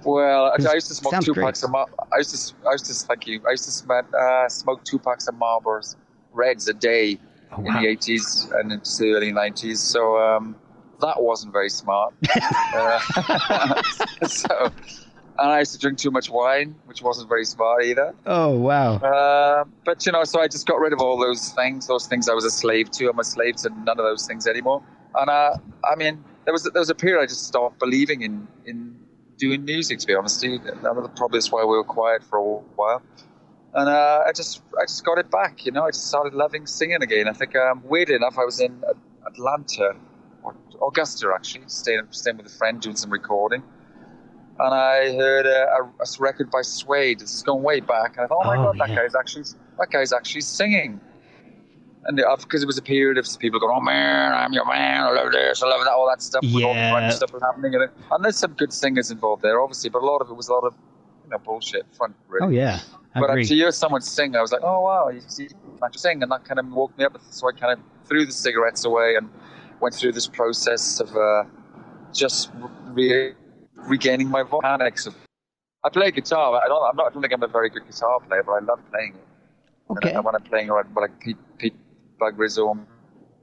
[0.04, 1.44] Well, I, used to smoke two great.
[1.46, 3.40] packs of Mar- I used to I used to thank you.
[3.46, 5.96] I used to smoke, uh, smoke two packs of Marlboros
[6.32, 7.18] Reds a day
[7.52, 9.80] Oh, in the eighties and into the early nineties.
[9.80, 10.54] So um,
[11.00, 12.14] that wasn't very smart.
[12.74, 13.82] uh,
[14.26, 14.72] so
[15.38, 18.14] and I used to drink too much wine, which wasn't very smart either.
[18.24, 18.96] Oh wow.
[18.96, 21.86] Uh, but you know, so I just got rid of all those things.
[21.86, 23.08] Those things I was a slave to.
[23.10, 24.82] I'm a slave to none of those things anymore.
[25.14, 28.48] And uh, I mean, there was there was a period I just stopped believing in
[28.64, 28.98] in
[29.36, 29.98] doing music.
[30.00, 30.64] To be honest, Steve.
[30.64, 33.02] that was probably that's why we were quiet for a while.
[33.74, 35.66] And uh, I just I just got it back.
[35.66, 37.28] You know, I just started loving singing again.
[37.28, 38.82] I think um, weirdly enough, I was in
[39.26, 39.96] Atlanta,
[40.82, 43.62] Augusta actually, staying staying with a friend doing some recording.
[44.58, 47.20] And I heard a, a, a record by Suede.
[47.20, 48.16] This is going way back.
[48.16, 49.44] And I thought, oh my Oh, god, that guy's actually
[49.78, 51.00] that guy's actually singing.
[52.06, 55.10] And because it was a period of people going, oh man, I'm your man, I
[55.10, 56.42] love this, I love that, all that stuff.
[56.42, 56.92] with all the Yeah.
[56.92, 57.90] grunge stuff was happening in it.
[58.12, 60.52] And there's some good singers involved there, obviously, but a lot of it was a
[60.52, 60.74] lot of
[61.24, 62.14] you know bullshit front.
[62.28, 62.46] Really.
[62.46, 62.80] Oh yeah.
[63.14, 63.44] I But uh, agree.
[63.46, 65.48] to hear someone sing, I was like, oh wow, you see,
[65.82, 67.20] I can sing, and that kind of woke me up.
[67.30, 69.28] So I kind of threw the cigarettes away and
[69.80, 71.44] went through this process of uh,
[72.12, 72.50] just
[72.88, 73.34] re-
[73.76, 74.62] regaining my voice.
[75.84, 76.60] I play guitar.
[76.62, 76.82] I don't.
[76.90, 77.06] I'm not.
[77.06, 79.26] I don't think I'm a very good guitar player, but I love playing it.
[79.90, 80.12] Okay.
[80.12, 81.76] And when I'm playing, like, like Pete, Pete
[82.18, 82.76] Bug Rizzo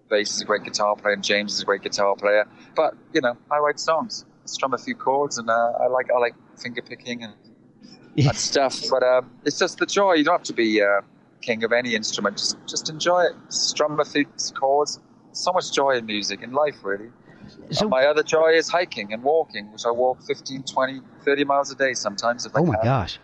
[0.09, 2.45] bass is a great guitar player, and James is a great guitar player.
[2.75, 6.17] But you know, I write songs, strum a few chords, and uh, I like I
[6.19, 7.33] like finger picking and
[8.17, 8.81] and stuff.
[8.89, 10.13] But um, it's just the joy.
[10.13, 11.01] You don't have to be uh,
[11.41, 12.37] king of any instrument.
[12.37, 13.35] Just just enjoy it.
[13.49, 14.99] Strum a few chords.
[15.33, 17.09] So much joy in music, in life, really.
[17.71, 21.71] So- my other joy is hiking and walking, which I walk 15, 20, 30 miles
[21.71, 22.83] a day sometimes if I oh my can.
[22.85, 23.19] gosh.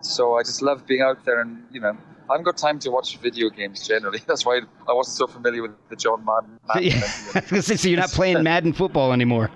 [0.00, 1.96] So I just love being out there and, you know,
[2.28, 4.20] I haven't got time to watch video games generally.
[4.26, 6.60] That's why I wasn't so familiar with the John Madden.
[6.68, 9.50] Madden yeah, I was gonna say, so you're not playing Madden football anymore.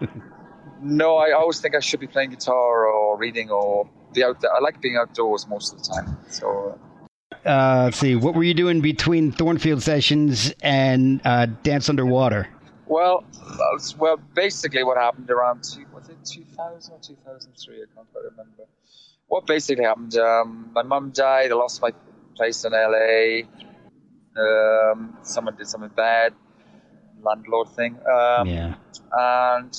[0.81, 4.53] No, I always think I should be playing guitar or reading or be out there.
[4.55, 6.17] I like being outdoors most of the time.
[6.29, 6.79] So
[7.45, 8.15] Uh, let's see.
[8.15, 12.49] What were you doing between Thornfield sessions and uh, Dance Underwater?
[12.87, 17.75] Well, uh, well, basically, what happened around two, was it 2000 or 2003?
[17.75, 18.65] I can't quite remember.
[19.27, 20.17] What basically happened?
[20.17, 21.53] Um, my mum died.
[21.53, 21.93] I lost my
[22.35, 23.43] place in LA.
[24.41, 26.33] Um, someone did something bad,
[27.23, 27.99] landlord thing.
[28.07, 28.75] Um, yeah.
[29.13, 29.77] and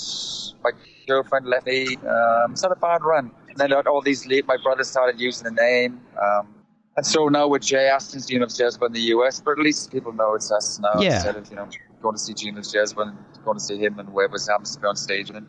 [0.63, 0.71] my
[1.07, 1.95] girlfriend left me.
[1.97, 3.31] Um, it's not a bad run.
[3.47, 6.01] And then all these, my brother started using the name.
[6.21, 6.59] Um,
[6.99, 9.89] and so now we're Jay Aston's Gene Loves Jezebel in the US, but at least
[9.89, 11.15] people know it's us now Yeah.
[11.15, 11.69] instead of, you know,
[12.01, 14.81] going to see Gene Loves Jezebel and going to see him and whoever happens to
[14.81, 15.29] be on stage.
[15.29, 15.47] And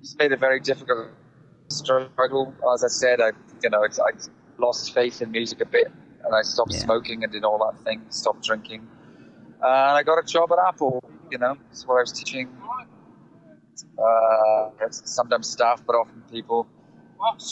[0.00, 1.08] it's made a very difficult
[1.68, 2.54] struggle.
[2.72, 4.12] As I said, I, you know, it's, I
[4.56, 5.92] lost faith in music a bit
[6.24, 6.78] and I stopped Yeah.
[6.78, 8.88] smoking and did all that thing, stopped drinking.
[9.60, 11.00] And I got a job at Apple,
[11.30, 12.48] you know, it's where I was teaching
[13.98, 16.66] uh, sometimes staff, but often people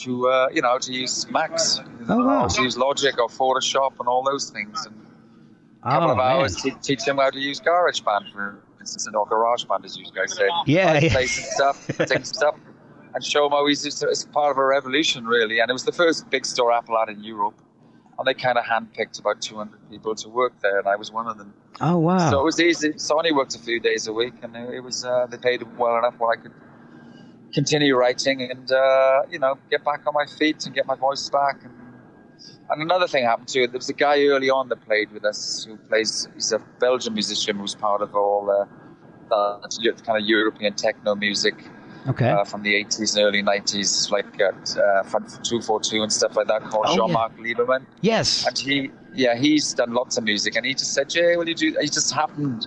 [0.02, 2.46] to, uh, you know, to use Macs, Oh, wow.
[2.48, 4.86] to use Logic or Photoshop and all those things.
[4.86, 4.94] And
[5.82, 9.26] a couple Oh, of hours to teach them how to use GarageBand, for instance, or
[9.26, 10.48] GarageBand, as you guys say.
[10.66, 11.12] Yeah, yeah.
[11.12, 12.54] play some stuff, take some stuff,
[13.14, 15.60] and show them how easy it's, it's part of a revolution, really.
[15.60, 17.54] And it was the first big store Apple had in Europe.
[18.18, 21.26] And they kind of handpicked about 200 people to work there, and I was one
[21.26, 21.54] of them.
[21.80, 22.28] Oh wow.
[22.30, 22.92] So it was easy.
[22.98, 25.62] So I only worked a few days a week, and it was uh, they paid
[25.78, 26.52] well enough where I could
[27.52, 31.28] continue writing and uh, you know get back on my feet and get my voice
[31.30, 31.56] back.
[31.64, 31.74] And,
[32.70, 33.66] and another thing happened too.
[33.66, 36.28] There was a guy early on that played with us who plays.
[36.34, 38.66] He's a Belgian musician who's part of all uh,
[39.28, 41.54] the kind of European techno music
[42.08, 42.30] okay.
[42.30, 46.46] uh, from the 80s and early 90s, like at uh, Front 242 and stuff like
[46.48, 46.96] that, called Oh.
[46.96, 47.86] Jean-Marc Lederman.
[48.00, 48.46] yes.
[48.46, 51.54] And he, yeah, he's done lots of music, and he just said, "Jay, will you
[51.54, 52.66] do?" He just happened,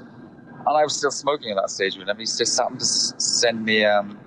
[0.66, 2.18] and I was still smoking at that stage with him.
[2.18, 4.20] He just happened to send me um,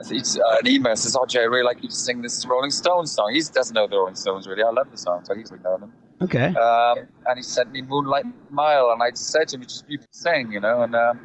[0.00, 0.96] it's, uh, an email.
[0.96, 3.74] Says, "Oh, Jay, I really like you to sing this Rolling Stones song." He doesn't
[3.74, 4.62] know the Rolling Stones really.
[4.62, 5.92] I love the song, so he's like them.
[6.20, 6.54] Okay.
[6.54, 10.52] Um, and he sent me Moonlight Mile, and I said to him, just you sing,
[10.52, 11.20] you know." And um,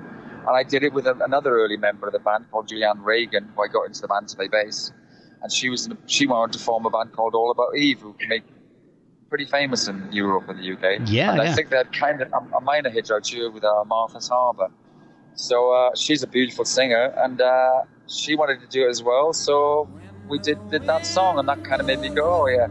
[0.47, 3.49] and I did it with a, another early member of the band called Julianne Regan,
[3.55, 4.91] who I got into the band to play bass.
[5.41, 8.01] And she was in a, she wanted to form a band called All About Eve,
[8.01, 8.43] who made
[9.29, 11.07] pretty famous in Europe and the UK.
[11.09, 11.51] Yeah, and yeah.
[11.51, 14.27] I think they had kind of a, a minor hit out here with uh, Martha's
[14.27, 14.69] Harbour.
[15.35, 19.33] So uh, she's a beautiful singer, and uh, she wanted to do it as well.
[19.33, 19.89] So
[20.27, 22.67] we did did that song, and that kind of made me go, oh yeah.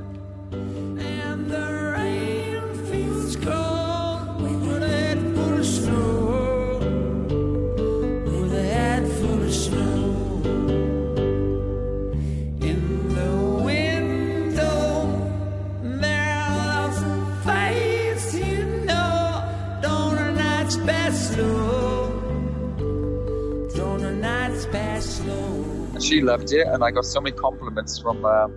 [26.13, 28.53] She loved it, and I got so many compliments from um,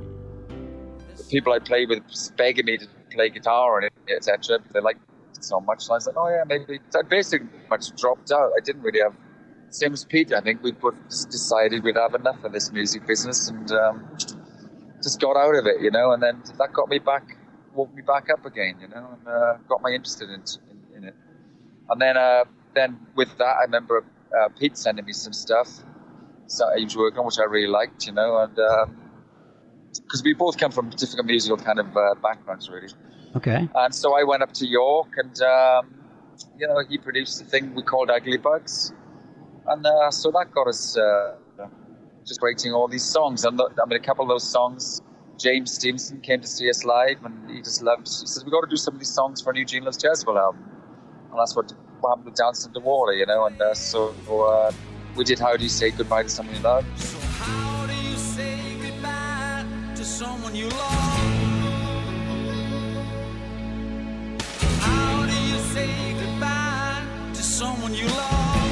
[1.15, 2.03] the people I played with,
[2.35, 4.59] begging me to play guitar and etc.
[4.73, 4.99] They liked
[5.35, 5.83] it so much.
[5.83, 6.79] So I was like, oh yeah, maybe.
[6.89, 8.51] So I basically much dropped out.
[8.57, 9.15] I didn't really have
[9.69, 13.05] same as Pete, I think we both just decided we'd have enough of this music
[13.05, 14.07] business and um,
[15.03, 16.11] just got out of it, you know.
[16.11, 17.37] And then that got me back,
[17.73, 20.29] woke me back up again, you know, and uh, got my interest in.
[20.29, 20.43] In,
[20.95, 21.15] in it.
[21.89, 24.05] And then, uh, then with that, I remember
[24.37, 25.83] uh, Pete sending me some stuff
[26.77, 28.55] he working on, which I really liked, you know, and
[30.03, 32.89] because we both come from different musical kind of uh, backgrounds, really.
[33.35, 33.67] Okay.
[33.75, 35.93] And so I went up to York, and um,
[36.57, 38.93] you know, he produced a thing we called Ugly Bugs,
[39.67, 41.35] and uh, so that got us uh,
[42.25, 43.43] just writing all these songs.
[43.45, 45.01] And the- I mean, a couple of those songs,
[45.37, 48.07] James Stevenson came to see us live, and he just loved.
[48.07, 50.01] He says, "We got to do some of these songs for a new Gene Loves
[50.01, 50.63] Jezebel album,"
[51.31, 51.73] and that's what,
[52.07, 53.45] happened with Dance Underwater, you know.
[53.47, 54.71] And uh, so uh,
[55.15, 58.17] we did "How Do You Say Goodbye to Someone You Love." So how do you
[58.17, 61.55] say goodbye to someone you love?
[64.81, 68.65] How do you say goodbye to someone you love?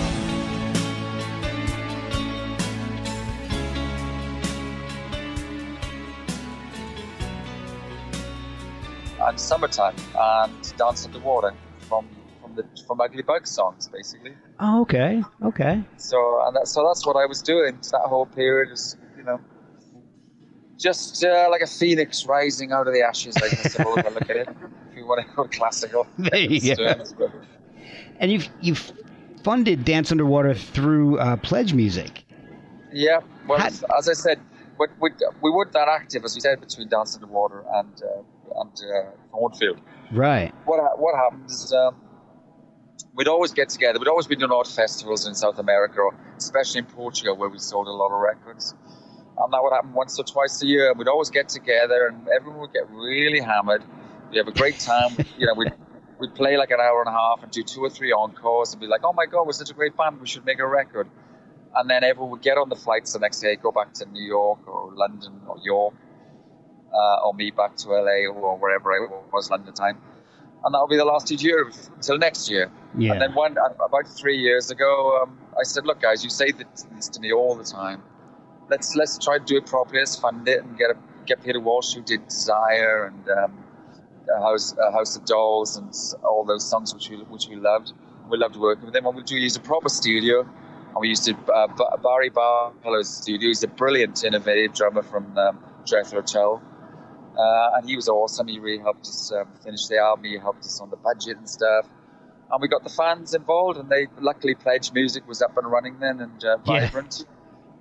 [9.25, 11.53] and "Summertime" and "Dance Underwater"
[11.87, 12.05] from
[12.53, 14.33] from the from Ugly Bugs songs, basically.
[14.59, 15.23] Oh, okay.
[15.43, 15.83] Okay.
[15.97, 17.77] So and that, so that's what I was doing.
[17.91, 19.39] That whole period is, you know,
[20.79, 23.35] just uh, like a phoenix rising out of the ashes.
[23.37, 24.49] I suppose I look at it.
[24.91, 26.05] If you want to go classical.
[26.19, 27.31] There you go.
[28.19, 28.93] And you've you've
[29.43, 32.23] funded Dance Underwater through uh, Pledge Music.
[32.91, 33.21] Yeah.
[33.47, 34.39] Well, How- as I said,
[34.77, 35.09] we, we,
[35.41, 39.81] we weren't that active, as we said, between Dance Underwater and uh, and uh, Thornfield.
[40.11, 40.53] Right.
[40.65, 41.95] What ha- what happened is um,
[43.15, 43.99] we'd always get together.
[43.99, 47.59] We'd always be doing art festivals in South America, or especially in Portugal, where we
[47.59, 48.73] sold a lot of records.
[49.37, 50.93] And that would happen once or twice a year.
[50.93, 53.83] We'd always get together, and everyone would get really hammered.
[54.29, 55.15] We'd have a great time.
[55.37, 55.73] you know, we'd
[56.19, 58.81] we'd play like an hour and a half and do two or three encores, and
[58.81, 60.21] be like, "Oh my God, we're such a great band.
[60.21, 61.07] We should make a record."
[61.75, 64.21] And then everyone would get on the flights the next day, go back to New
[64.21, 65.95] York or London or York,
[66.93, 69.99] uh, or me back to LA or wherever it was London time
[70.63, 72.71] and that'll be the last year until next year.
[72.97, 73.13] Yeah.
[73.13, 77.09] And then one about three years ago, um, I said, "Look, guys, you say this
[77.09, 78.01] to me all the time.
[78.69, 79.99] Let's let's try to do it properly.
[79.99, 83.63] Let's fund it and get a, get Peter Walsh, who did Desire and um,
[84.33, 87.93] uh, House uh, House of Dolls and all those songs which we which we loved.
[88.29, 89.05] We loved working with them.
[89.05, 90.41] And we do use a proper studio.
[90.41, 93.49] And we used to, uh, Ba- Barry Barlow's studio.
[93.49, 96.61] He's a brilliant, innovative drummer from um, Jethro Tull.
[97.37, 98.47] Uh, and he was awesome.
[98.47, 100.25] He really helped us um, finish the album.
[100.25, 101.87] He helped us on the budget and stuff.
[102.51, 105.99] And we got the fans involved, and they luckily Pledge Music was up and running
[105.99, 106.81] then and uh, Yeah.
[106.81, 107.25] vibrant.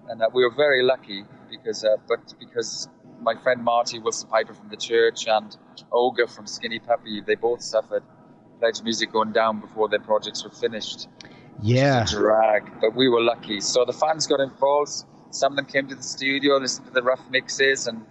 [0.09, 2.89] And uh, we were very lucky because, uh, but because
[3.21, 5.57] my friend Marty Willson-Piper from the church and
[5.93, 8.03] Ogre from Skinny Puppy, they both suffered
[8.61, 11.09] Pledge Music going down before their projects were finished
[11.63, 12.05] Yeah.
[12.07, 13.61] drag, but we were lucky.
[13.61, 15.05] So the fans got involved.
[15.31, 18.05] Some of them came to the studio, listened to the rough mixes, and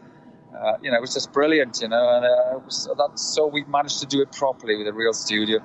[0.62, 1.80] uh, you know it was just brilliant.
[1.82, 4.94] You know, and uh, was, that's so we managed to do it properly with a
[4.94, 5.60] real studio,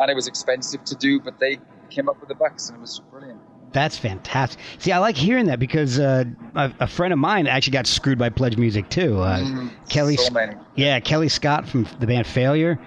[0.00, 1.58] and it was expensive to do, but they
[1.90, 3.40] came up with the bucks, and it was brilliant.
[3.72, 4.60] That's fantastic.
[4.78, 8.18] See, I like hearing that because uh, a, a friend of mine actually got screwed
[8.18, 9.18] by Pledge Music too.
[9.18, 9.40] Uh,
[9.88, 10.32] Kellii, so
[10.76, 12.78] yeah, Kellii Scott from the band Failure.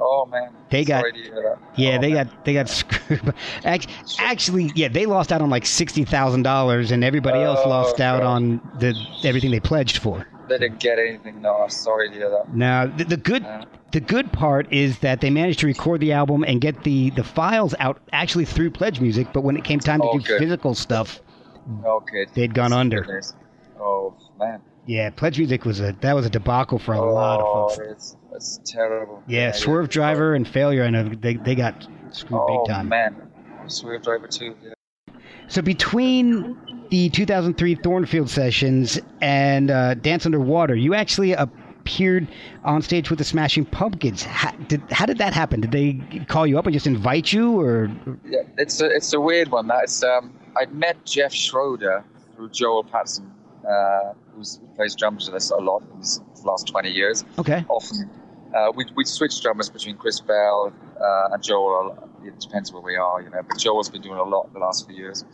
[0.00, 1.58] Oh man, They got- Sorry to hear that.
[1.76, 2.26] Yeah, Oh, they man.
[2.26, 3.24] got they got screwed.
[3.24, 3.32] by-
[3.64, 7.68] act- Actually, yeah, they lost out on like sixty thousand dollars, and everybody else Oh,
[7.70, 8.26] lost out God.
[8.26, 10.26] on the everything they pledged for.
[10.48, 11.42] They didn't get anything.
[11.42, 12.54] No, sorry to hear that.
[12.54, 13.64] Now, the, the good Yeah.
[13.92, 17.24] the good part is that they managed to record the album and get the the
[17.24, 19.28] files out actually through Pledge Music.
[19.32, 20.38] But when it came time to Oh, do good.
[20.38, 21.20] physical stuff,
[21.84, 22.26] Okay.
[22.34, 23.00] they'd gone under.
[23.02, 23.34] Goodness.
[23.80, 24.60] Oh man.
[24.86, 27.74] Yeah, Pledge Music was a that was a debacle for a oh, lot oh, of
[27.74, 27.90] folks.
[27.90, 29.22] it's it's terrible.
[29.26, 29.88] Yeah, Swerve oh.
[29.88, 32.88] Driver and Failure, I know they they got screwed Oh big time.
[32.88, 33.14] man,
[33.66, 34.54] Swervedriver too.
[34.64, 34.72] Yeah.
[35.48, 36.56] So between
[36.90, 42.28] the 2003 Thornfield sessions and uh, Dance Underwater, you actually appeared
[42.64, 44.22] on stage with the Smashing Pumpkins.
[44.22, 45.60] How did, how did that happen?
[45.60, 47.90] Did they call you up and just invite you, or
[48.26, 49.68] Yeah, it's a it's a weird one.
[49.68, 53.32] That it's um I'd met Jeff Schroeder through Joel Patterson,
[53.68, 57.24] uh, who's, who plays drums with us a lot in the last twenty years.
[57.38, 57.64] okay?
[57.68, 58.10] Often,
[58.54, 61.96] uh, we we switch drummers between Chris Bell uh, and Joel.
[62.24, 63.42] It depends where we are, you know.
[63.48, 65.24] But Joel's been doing a lot the last few years.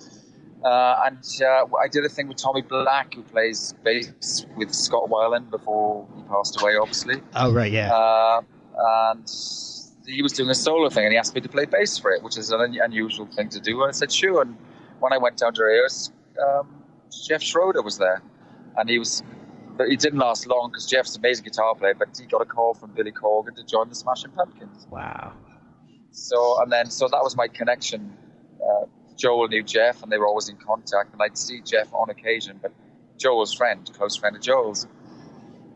[0.65, 5.11] Uh, and uh, I did a thing with Tommy Black, who plays bass with Scott
[5.11, 7.21] Weiland before he passed away, obviously.
[7.35, 7.95] Oh right, yeah.
[7.95, 8.41] Uh,
[9.13, 9.29] and
[10.07, 12.23] he was doing a solo thing, and he asked me to play bass for it,
[12.23, 13.83] which is an un- unusual thing to do.
[13.83, 14.41] And I said, sure.
[14.41, 14.57] And
[15.01, 16.11] when I went down to rehearse,
[16.43, 16.83] um,
[17.27, 18.23] Jeff Schroeder was there,
[18.77, 19.23] and he was.
[19.77, 21.95] But he didn't last long because Jeff's an amazing guitar player.
[21.95, 24.87] But he got a call from Billy Corgan to join the Smashing Pumpkins.
[24.91, 25.33] wow.
[26.13, 28.17] So and then so that was my connection
[28.65, 28.85] uh,
[29.17, 31.13] Joel knew Jeff, and they were always in contact.
[31.13, 32.73] And I'd see Jeff on occasion, but
[33.19, 34.87] Joel's friend, close friend of Joel's.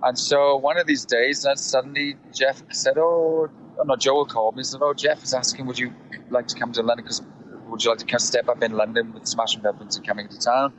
[0.02, 3.48] And so one of these days, suddenly Jeff said, "Oh,
[3.78, 4.60] oh no." Joel called me.
[4.60, 5.92] and Said, "Oh, Jeff is asking, would you
[6.30, 7.04] like to come to London?
[7.04, 7.22] Because
[7.68, 10.72] would you like to step up in London with Smashing Pumpkins and coming to town?"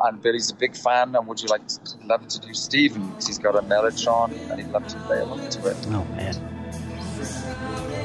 [0.00, 3.08] And Billy's a big fan, and would you like to love to do Stephen?
[3.08, 5.76] Because he's got a Mellotron, and he'd love to play along to it.
[5.90, 8.04] Oh man.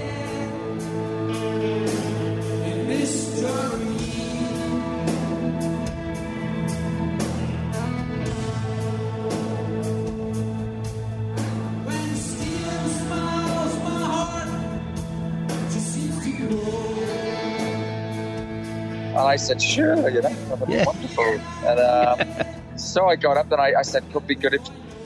[19.32, 20.84] I said, sure, you know, that'd be Yeah.
[20.86, 21.40] wonderful.
[21.70, 22.20] And um,
[22.76, 24.62] so I got up and I, I said, could be good if,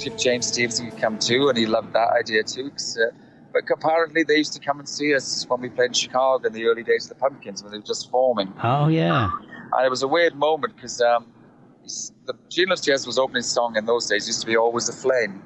[0.06, 1.48] if James Stevenson could come too.
[1.50, 2.72] And he loved that idea too.
[2.72, 3.12] 'cause, uh,
[3.54, 6.54] but apparently they used to come and see us when we played in Chicago in
[6.54, 8.52] the early days of the Pumpkins when they were just forming.
[8.64, 9.30] Oh yeah.
[9.74, 11.28] And it was a weird moment because um,
[12.26, 15.42] the Gene Loves Jezebel's opening song in those days used to be Always a Flame.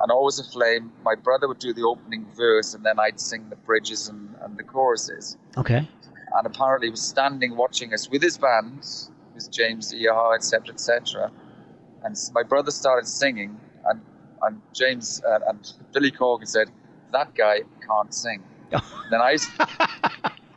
[0.00, 3.48] And Always a Flame, my brother would do the opening verse and then I'd sing
[3.48, 5.88] the bridges and, and the choruses Okay.
[6.36, 8.84] And apparently was standing watching us with his band,
[9.34, 11.30] with James Iha, etc., etc.
[12.02, 14.00] And my brother started singing, and
[14.42, 16.70] and James uh, and Billy Corgan said,
[17.12, 18.42] "That guy can't sing."
[19.10, 19.36] then I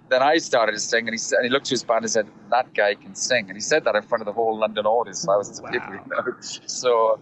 [0.09, 2.11] then I started to sing, and he said, and he looked to his band and
[2.11, 4.85] said, "That guy can sing," and he said that in front of the whole London
[4.85, 5.19] audience.
[5.21, 5.69] So I was Wow.
[5.69, 6.23] people, you know.
[6.41, 7.19] So.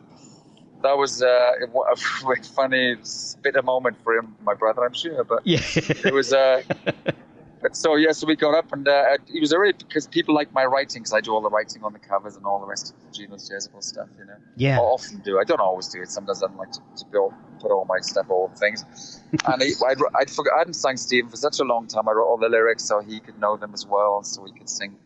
[0.82, 1.54] That was uh,
[1.92, 2.96] a funny,
[3.42, 5.24] bitter moment for him, my brother, I'm sure.
[5.24, 5.62] But Yeah.
[6.06, 6.62] it was uh,
[7.66, 10.54] but so yeah, so we got up and uh, it was already because people like
[10.54, 12.94] my writing because I do all the writing on the covers and all the rest
[12.94, 14.36] of the Gene Loves Jezebel stuff, you know.
[14.56, 14.78] yeah.
[14.78, 15.40] I often do.
[15.40, 16.12] I don't always do it.
[16.12, 18.86] Sometimes I don't like to, to build, put all my stuff all things.
[19.32, 22.08] and I, I'd, I'd forgot, I hadn't sung Stephen for such a long time.
[22.08, 24.70] I wrote all the lyrics so he could know them as well, so he could
[24.70, 25.00] sing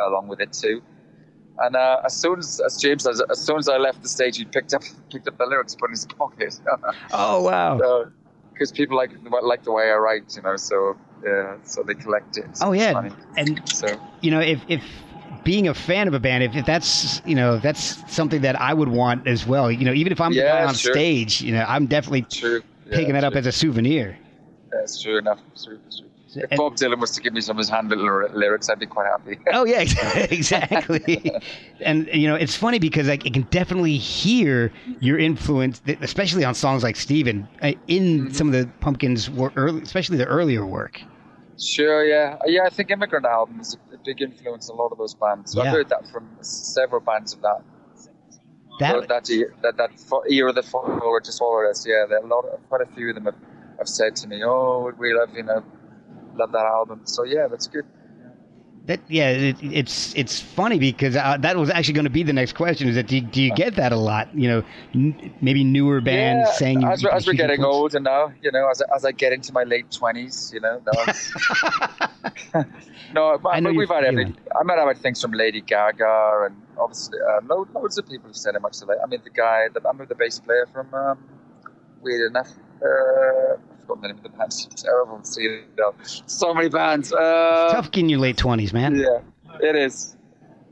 [0.00, 0.80] along with it too.
[1.58, 4.36] And uh, as soon as, as James, as, as soon as I left the stage,
[4.36, 6.60] he picked up picked up the lyrics, put in his pocket.
[7.12, 8.06] Oh wow.
[8.52, 9.10] because people like
[9.42, 10.54] like the way I write, you know.
[10.54, 12.56] So yeah, so they collect it.
[12.56, 12.94] So Oh yeah.
[12.94, 13.12] funny.
[13.36, 14.82] And So you know, if if
[15.44, 18.74] being a fan of a band, if, if that's you know that's something that I
[18.74, 19.70] would want as well.
[19.70, 20.98] You know, even if I'm Yeah, on sure.
[20.98, 22.62] stage, you know, I'm definitely true.
[22.86, 24.16] Yeah, picking that up as a souvenir.
[24.70, 25.40] That's true enough.
[25.62, 26.10] True, true.
[26.42, 29.06] If Bob Dylan was to give me some of his lyr- lyrics, I'd be quite
[29.06, 29.38] happy.
[29.52, 29.80] Oh yeah,
[30.30, 31.32] exactly.
[31.80, 36.54] and you know, it's funny because like, I can definitely hear your influence, especially on
[36.54, 38.34] songs like Stephen, uh, in Mhm.
[38.34, 41.00] some of the Pumpkins' work, early, especially the earlier work.
[41.58, 42.62] Sure, yeah, yeah.
[42.64, 45.52] I think Immigrant Album is a, big influence on a lot of those bands.
[45.52, 45.70] So Yeah.
[45.70, 47.62] I've heard that from several bands of that
[48.80, 49.90] That that e- that that
[50.30, 51.84] era that followed just followed us.
[51.86, 53.34] Yeah, there are a lot, quite a few of them have,
[53.78, 55.64] have said to me, "Oh, we love you know,
[56.38, 57.84] love that album." So yeah, that's good.
[58.88, 62.32] that yeah, it, it's it's funny because uh, that was actually going to be the
[62.32, 62.88] next question.
[62.88, 64.34] Is that do you, do you get that a lot?
[64.34, 64.62] You know,
[64.94, 67.74] n- maybe newer bands yeah, saying as, you we're- as we're getting influence?
[67.74, 70.92] older now, you know, as, as I get into my late twenties, you know, no,
[73.12, 74.24] no, but, I know we've had every.
[74.58, 78.28] I might have had things from Lady Gaga and obviously uh, loads, loads of people
[78.28, 78.98] have said it much like.
[79.02, 81.18] I mean, the guy, the, I remember the bass player from um,
[82.00, 82.52] Weird Enough.
[82.82, 83.56] Uh,
[83.88, 84.52] forgotten the name of the band.
[84.52, 86.22] It's terrible it.
[86.26, 87.12] So many bands.
[87.12, 88.96] Uh, Tough in your late twenties, man.
[88.96, 89.20] yeah,
[89.60, 90.16] it is.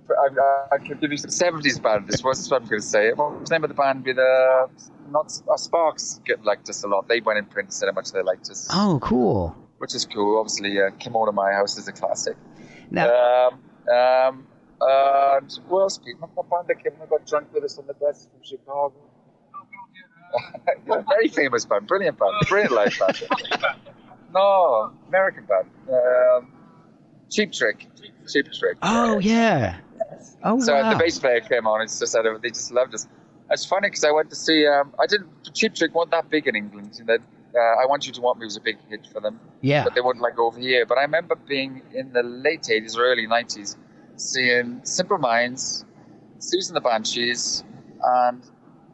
[0.08, 2.06] I, I, could give you some seventies band.
[2.06, 3.12] This was what I'm going to say.
[3.12, 4.04] What was the name of the band?
[4.04, 4.68] With uh,
[5.10, 7.08] not uh, Sparks get liked us a lot.
[7.08, 9.56] They went in print and said how much they liked us, Oh, cool.
[9.78, 10.38] which is cool.
[10.38, 12.36] Obviously, uh, "Come On to My House" is a classic.
[12.90, 13.08] Now,
[13.48, 13.54] Um,
[13.92, 14.46] um,
[14.80, 15.98] and who else?
[16.34, 18.94] What band that came and got drunk with us on the bus from Chicago?
[20.86, 23.76] Yeah, very famous band, brilliant band, brilliant live band.
[24.32, 25.68] No, American band.
[25.92, 26.52] Um,
[27.30, 27.86] Cheap Trick.
[28.28, 28.78] Cheap Trick.
[28.82, 29.78] oh yeah.
[30.44, 30.92] Oh So wow.
[30.92, 31.82] the bass player came on.
[31.82, 33.08] It's just out of, they just loved us.
[33.50, 34.66] It's funny because I went to see.
[34.66, 35.28] Um, I didn't.
[35.54, 36.96] Cheap Trick weren't that big in England.
[37.00, 37.20] In that
[37.54, 39.84] uh, I Want You to Want Me was a big hit for them, yeah.
[39.84, 40.84] but they wouldn't like over here.
[40.84, 43.76] But I remember being in the late '80s or early '90s,
[44.16, 45.84] seeing Simple Minds,
[46.40, 47.62] Siouxsie and the Banshees,
[48.02, 48.42] and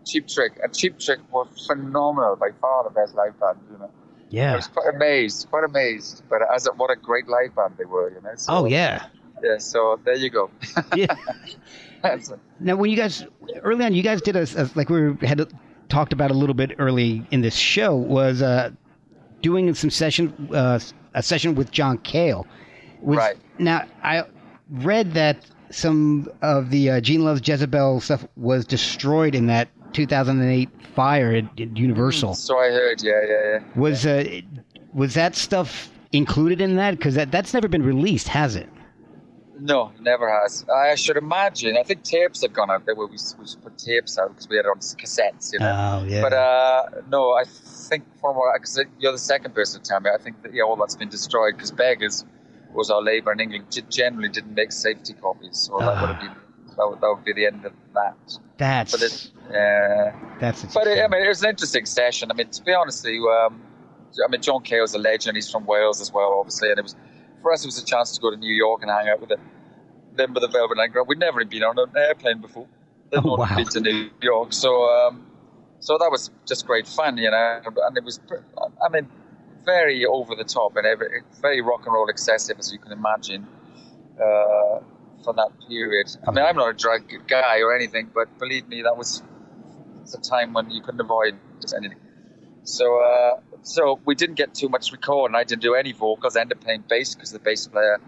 [0.04, 0.52] Cheap Trick.
[0.62, 3.58] And Cheap Trick were phenomenal, by far the best live band.
[3.70, 3.90] You know,
[4.30, 6.22] Yeah, I was quite amazed, quite amazed.
[6.28, 8.10] But as a, what a great live band they were.
[8.10, 8.34] You know.
[8.36, 9.06] So, Oh yeah.
[9.42, 9.58] Yeah.
[9.58, 10.50] So there you go.
[10.96, 11.14] Yeah.
[12.58, 13.24] Now, when you guys
[13.62, 15.52] early on, you guys did a, a like we were, had
[15.88, 18.70] talked about a little bit early in this show was uh,
[19.40, 20.80] doing some session uh,
[21.14, 22.46] a session with John Cale.
[23.00, 23.36] Was, Right.
[23.58, 24.24] Now, I
[24.68, 30.68] read that some of the uh, Gene Loves Jezebel stuff was destroyed in that 2008
[30.94, 32.34] fire at, at Universal.
[32.34, 33.58] So I heard, yeah, yeah, yeah.
[33.76, 34.40] Was uh,
[34.92, 36.92] was that stuff included in that?
[36.92, 38.68] Because that that's never been released, has it?
[39.60, 40.64] No, never has.
[40.68, 41.76] I should imagine.
[41.76, 44.56] I think tapes have gone out there where we, we put tapes out because we
[44.56, 46.00] had it on cassettes, you know.
[46.02, 46.20] Oh yeah.
[46.20, 50.10] But uh, no, I think from what because you're the second person to tell me,
[50.12, 52.24] I think that yeah, all that's been destroyed because Beggars
[52.72, 56.42] was our labour in England generally didn't make safety copies, so that would have been
[56.76, 58.38] that would, that would be the end of that.
[58.56, 60.64] that's Uh, that's.
[60.74, 62.30] but it, I mean, it was an interesting session.
[62.30, 63.60] I mean, to be honest with you, um,
[64.26, 65.36] I mean, John Cale's a legend.
[65.36, 66.96] He's from Wales as well, obviously, and it was
[67.42, 67.64] for us.
[67.64, 69.38] It was a chance to go to New York and hang out with the
[70.14, 71.08] them with the Velvet Underground.
[71.08, 72.66] We'd never been on an airplane before.
[73.10, 73.56] They'd Oh, wow.
[73.56, 75.26] been to New York, so um,
[75.80, 77.60] so that was just great fun, you know.
[77.86, 78.20] And it was,
[78.84, 79.08] I mean,
[79.64, 83.46] very over the top and every, very rock and roll excessive, as you can imagine.
[84.16, 84.80] Uh,
[85.24, 88.82] for that period, I mean, I'm not a drug guy or anything, but believe me,
[88.82, 89.22] that was
[90.02, 91.98] it's a time when you couldn't avoid just anything.
[92.64, 95.34] So, uh, so we didn't get too much recording.
[95.34, 96.36] I didn't do any vocals.
[96.36, 98.00] I ended up playing bass because the bass player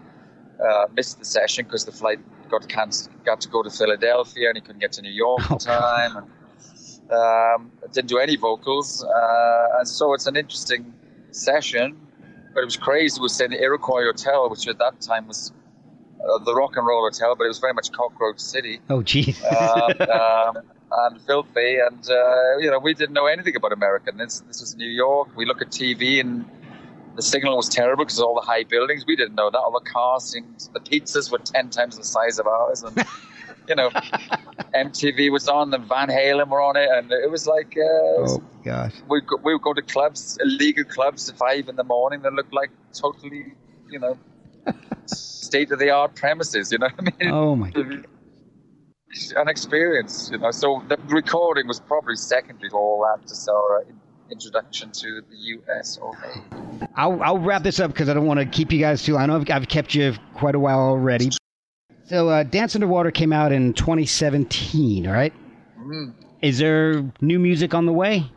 [0.63, 2.19] uh, missed the session because the flight
[2.49, 3.23] got cancelled.
[3.25, 6.17] Got to go to Philadelphia and he couldn't get to New York Oh, in time.
[6.17, 6.27] And,
[7.11, 10.93] um, didn't do any vocals, uh, and so it's an interesting
[11.31, 11.97] session.
[12.53, 13.19] But it was crazy.
[13.19, 15.51] We were staying at the Iroquois Hotel, which at that time was
[16.19, 19.43] uh, the rock and roll hotel, but it was very much Cockroach City oh geez.
[19.43, 19.51] um,
[20.09, 20.57] um,
[20.91, 21.77] and filthy.
[21.79, 24.11] And uh, you know, we didn't know anything about America.
[24.15, 25.29] This this was New York.
[25.35, 26.45] We look at TV and
[27.15, 29.05] the signal was terrible because all the high buildings.
[29.07, 29.57] We didn't know that.
[29.57, 33.05] All the car scenes, the pizzas were ten times the size of ours, and
[33.69, 33.89] you know,
[34.73, 37.77] MTV was on, and Van Halen were on it, and it was like.
[37.77, 38.93] Uh, was- oh gosh.
[39.07, 42.33] we go, we would go to clubs, illegal clubs at five in the morning that
[42.33, 43.53] looked like totally,
[43.89, 44.17] you know,
[45.05, 46.71] state of the art premises.
[46.71, 47.33] You know what I mean?
[47.33, 47.71] Oh my.
[49.35, 50.51] an experience, you know.
[50.51, 53.83] So the recording was probably secondary to all that, just our uh,
[54.31, 55.99] introduction to the US.
[56.01, 56.87] Okay.
[56.95, 59.17] I'll, I'll wrap this up because I don't want to keep you guys too.
[59.17, 61.29] I know I've, I've kept you quite a while already.
[62.05, 65.33] So, uh, Dance Underwater came out in 2017, all right?
[65.79, 66.13] Mm.
[66.41, 68.29] Is there new music on the way?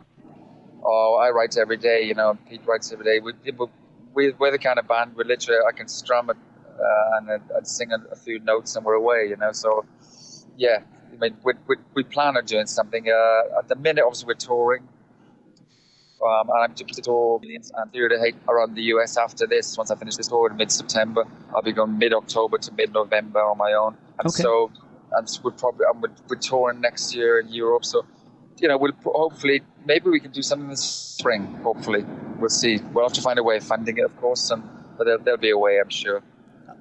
[0.82, 2.38] Oh, I write every day, you know.
[2.48, 3.20] Pete writes every day.
[3.20, 3.32] We,
[4.14, 6.36] we, we're the kind of band where literally I can strum it
[6.80, 9.52] uh, and I'd, I'd sing a, a few notes and we're away, you know.
[9.52, 9.84] So,
[10.58, 10.80] yeah,
[11.12, 13.08] I mean, we, we, we plan on doing something.
[13.08, 14.86] Uh, at the minute, obviously, we're touring.
[16.20, 19.78] Um, and I'm just to tour and theatre hate around the US after this.
[19.78, 22.92] Once I finish this tour in mid September, I'll be going mid October to mid
[22.92, 23.96] November on my own.
[24.18, 24.42] And Okay.
[24.42, 24.72] so,
[25.12, 27.84] and so we're probably and we're, we're touring next year in Europe.
[27.84, 28.04] So,
[28.60, 31.46] you know, we'll hopefully maybe we can do something this spring.
[31.62, 32.04] Hopefully,
[32.40, 32.78] we'll see.
[32.92, 34.64] We'll have to find a way of funding it, of course, and
[34.96, 36.20] but there'll, there'll be a way, I'm sure.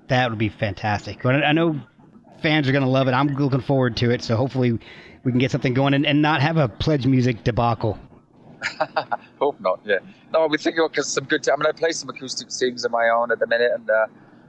[0.07, 1.21] That would be fantastic.
[1.21, 1.79] But I know
[2.41, 3.11] fans are going to love it.
[3.11, 4.23] I'm looking forward to it.
[4.23, 4.79] So, hopefully,
[5.23, 7.97] we can get something going and, and not have a pledge music debacle.
[9.39, 9.79] Hope not.
[9.85, 9.99] Yeah.
[10.33, 11.47] No, we think because some good.
[11.49, 14.07] I mean, I play some acoustic things of my own at the minute, and uh,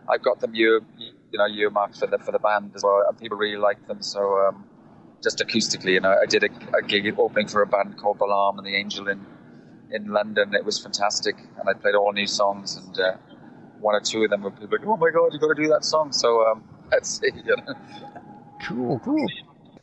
[0.08, 3.18] I've got them you you know earmarked for the for the band as well, and
[3.18, 4.02] people really like them.
[4.02, 4.64] So um,
[5.22, 8.58] just acoustically, you know, I did a, a gig opening for a band called Balaam
[8.58, 9.24] and the Angel in
[9.90, 10.54] in London.
[10.54, 13.12] It was fantastic, and I played all new songs, and uh,
[13.80, 15.68] one or two of them were people like, "Oh my god, you got to do
[15.68, 17.34] that song!" So um, that's it.
[17.34, 17.74] You know?
[18.66, 19.26] Cool, cool.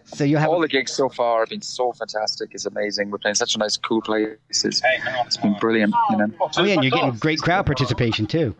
[0.05, 0.49] So, you'll have.
[0.49, 2.49] All the gigs so far have been so fantastic.
[2.53, 3.09] It's amazing.
[3.09, 4.37] We're playing such a nice, cool places.
[4.51, 5.95] It's been brilliant.
[6.11, 6.27] You know.
[6.57, 8.55] oh, yeah, and you're getting great crowd participation, too.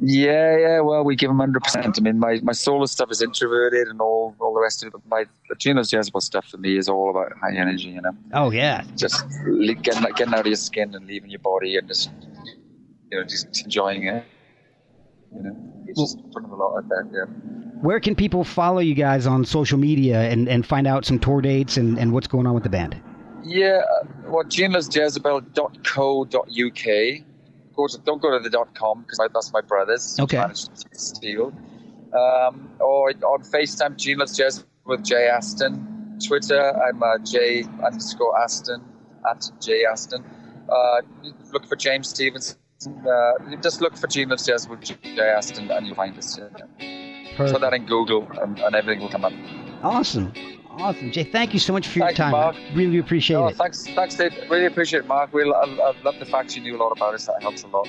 [0.00, 0.80] Yeah, yeah.
[0.80, 1.96] Well, we give them hundred percent.
[1.98, 5.00] I mean, my, my solo stuff is introverted, and all all the rest of it.
[5.08, 5.24] My
[5.58, 7.88] Gene Loves Jezebel stuff for me is all about high energy.
[7.88, 8.84] You know, Oh, yeah.
[8.96, 9.24] just
[9.82, 12.10] getting getting out of your skin and leaving your body, and just
[13.10, 14.24] you know, just enjoying it.
[15.34, 17.06] You know, it's just putting a lot out there.
[17.12, 17.67] Yeah.
[17.80, 21.40] Where can people follow you guys on social media and, and find out some tour
[21.40, 23.00] dates and, and what's going on with the band?
[23.44, 23.82] Yeah,
[24.26, 25.44] well, Jezebel.co.uk.
[27.76, 30.18] Go to, don't go to the dot .com because that's my brother's.
[30.18, 30.44] Okay.
[30.92, 31.52] Steal.
[32.12, 36.18] Um, or on FaceTime, Jez with Jay Aston.
[36.26, 38.82] Twitter, I'm uh, J underscore Aston
[39.30, 40.24] at J Aston.
[40.68, 41.02] Uh,
[41.52, 42.56] look for James Stevens.
[42.86, 46.38] Uh, just look for Loves with Jay Aston and you'll find us.
[46.38, 47.07] Yeah.
[47.38, 49.32] Put that in Google and, and everything will come up.
[49.82, 50.32] Awesome.
[50.70, 51.10] Awesome.
[51.10, 52.32] Jay, thank you so much for your time.
[52.32, 52.54] Mark.
[52.56, 53.56] I really appreciate No, it.
[53.56, 54.32] thanks, thanks, Dave.
[54.48, 55.32] Really appreciate it, Mark.
[55.32, 57.26] We'll, I, I love the fact you knew a lot about us.
[57.26, 57.88] That helps a lot.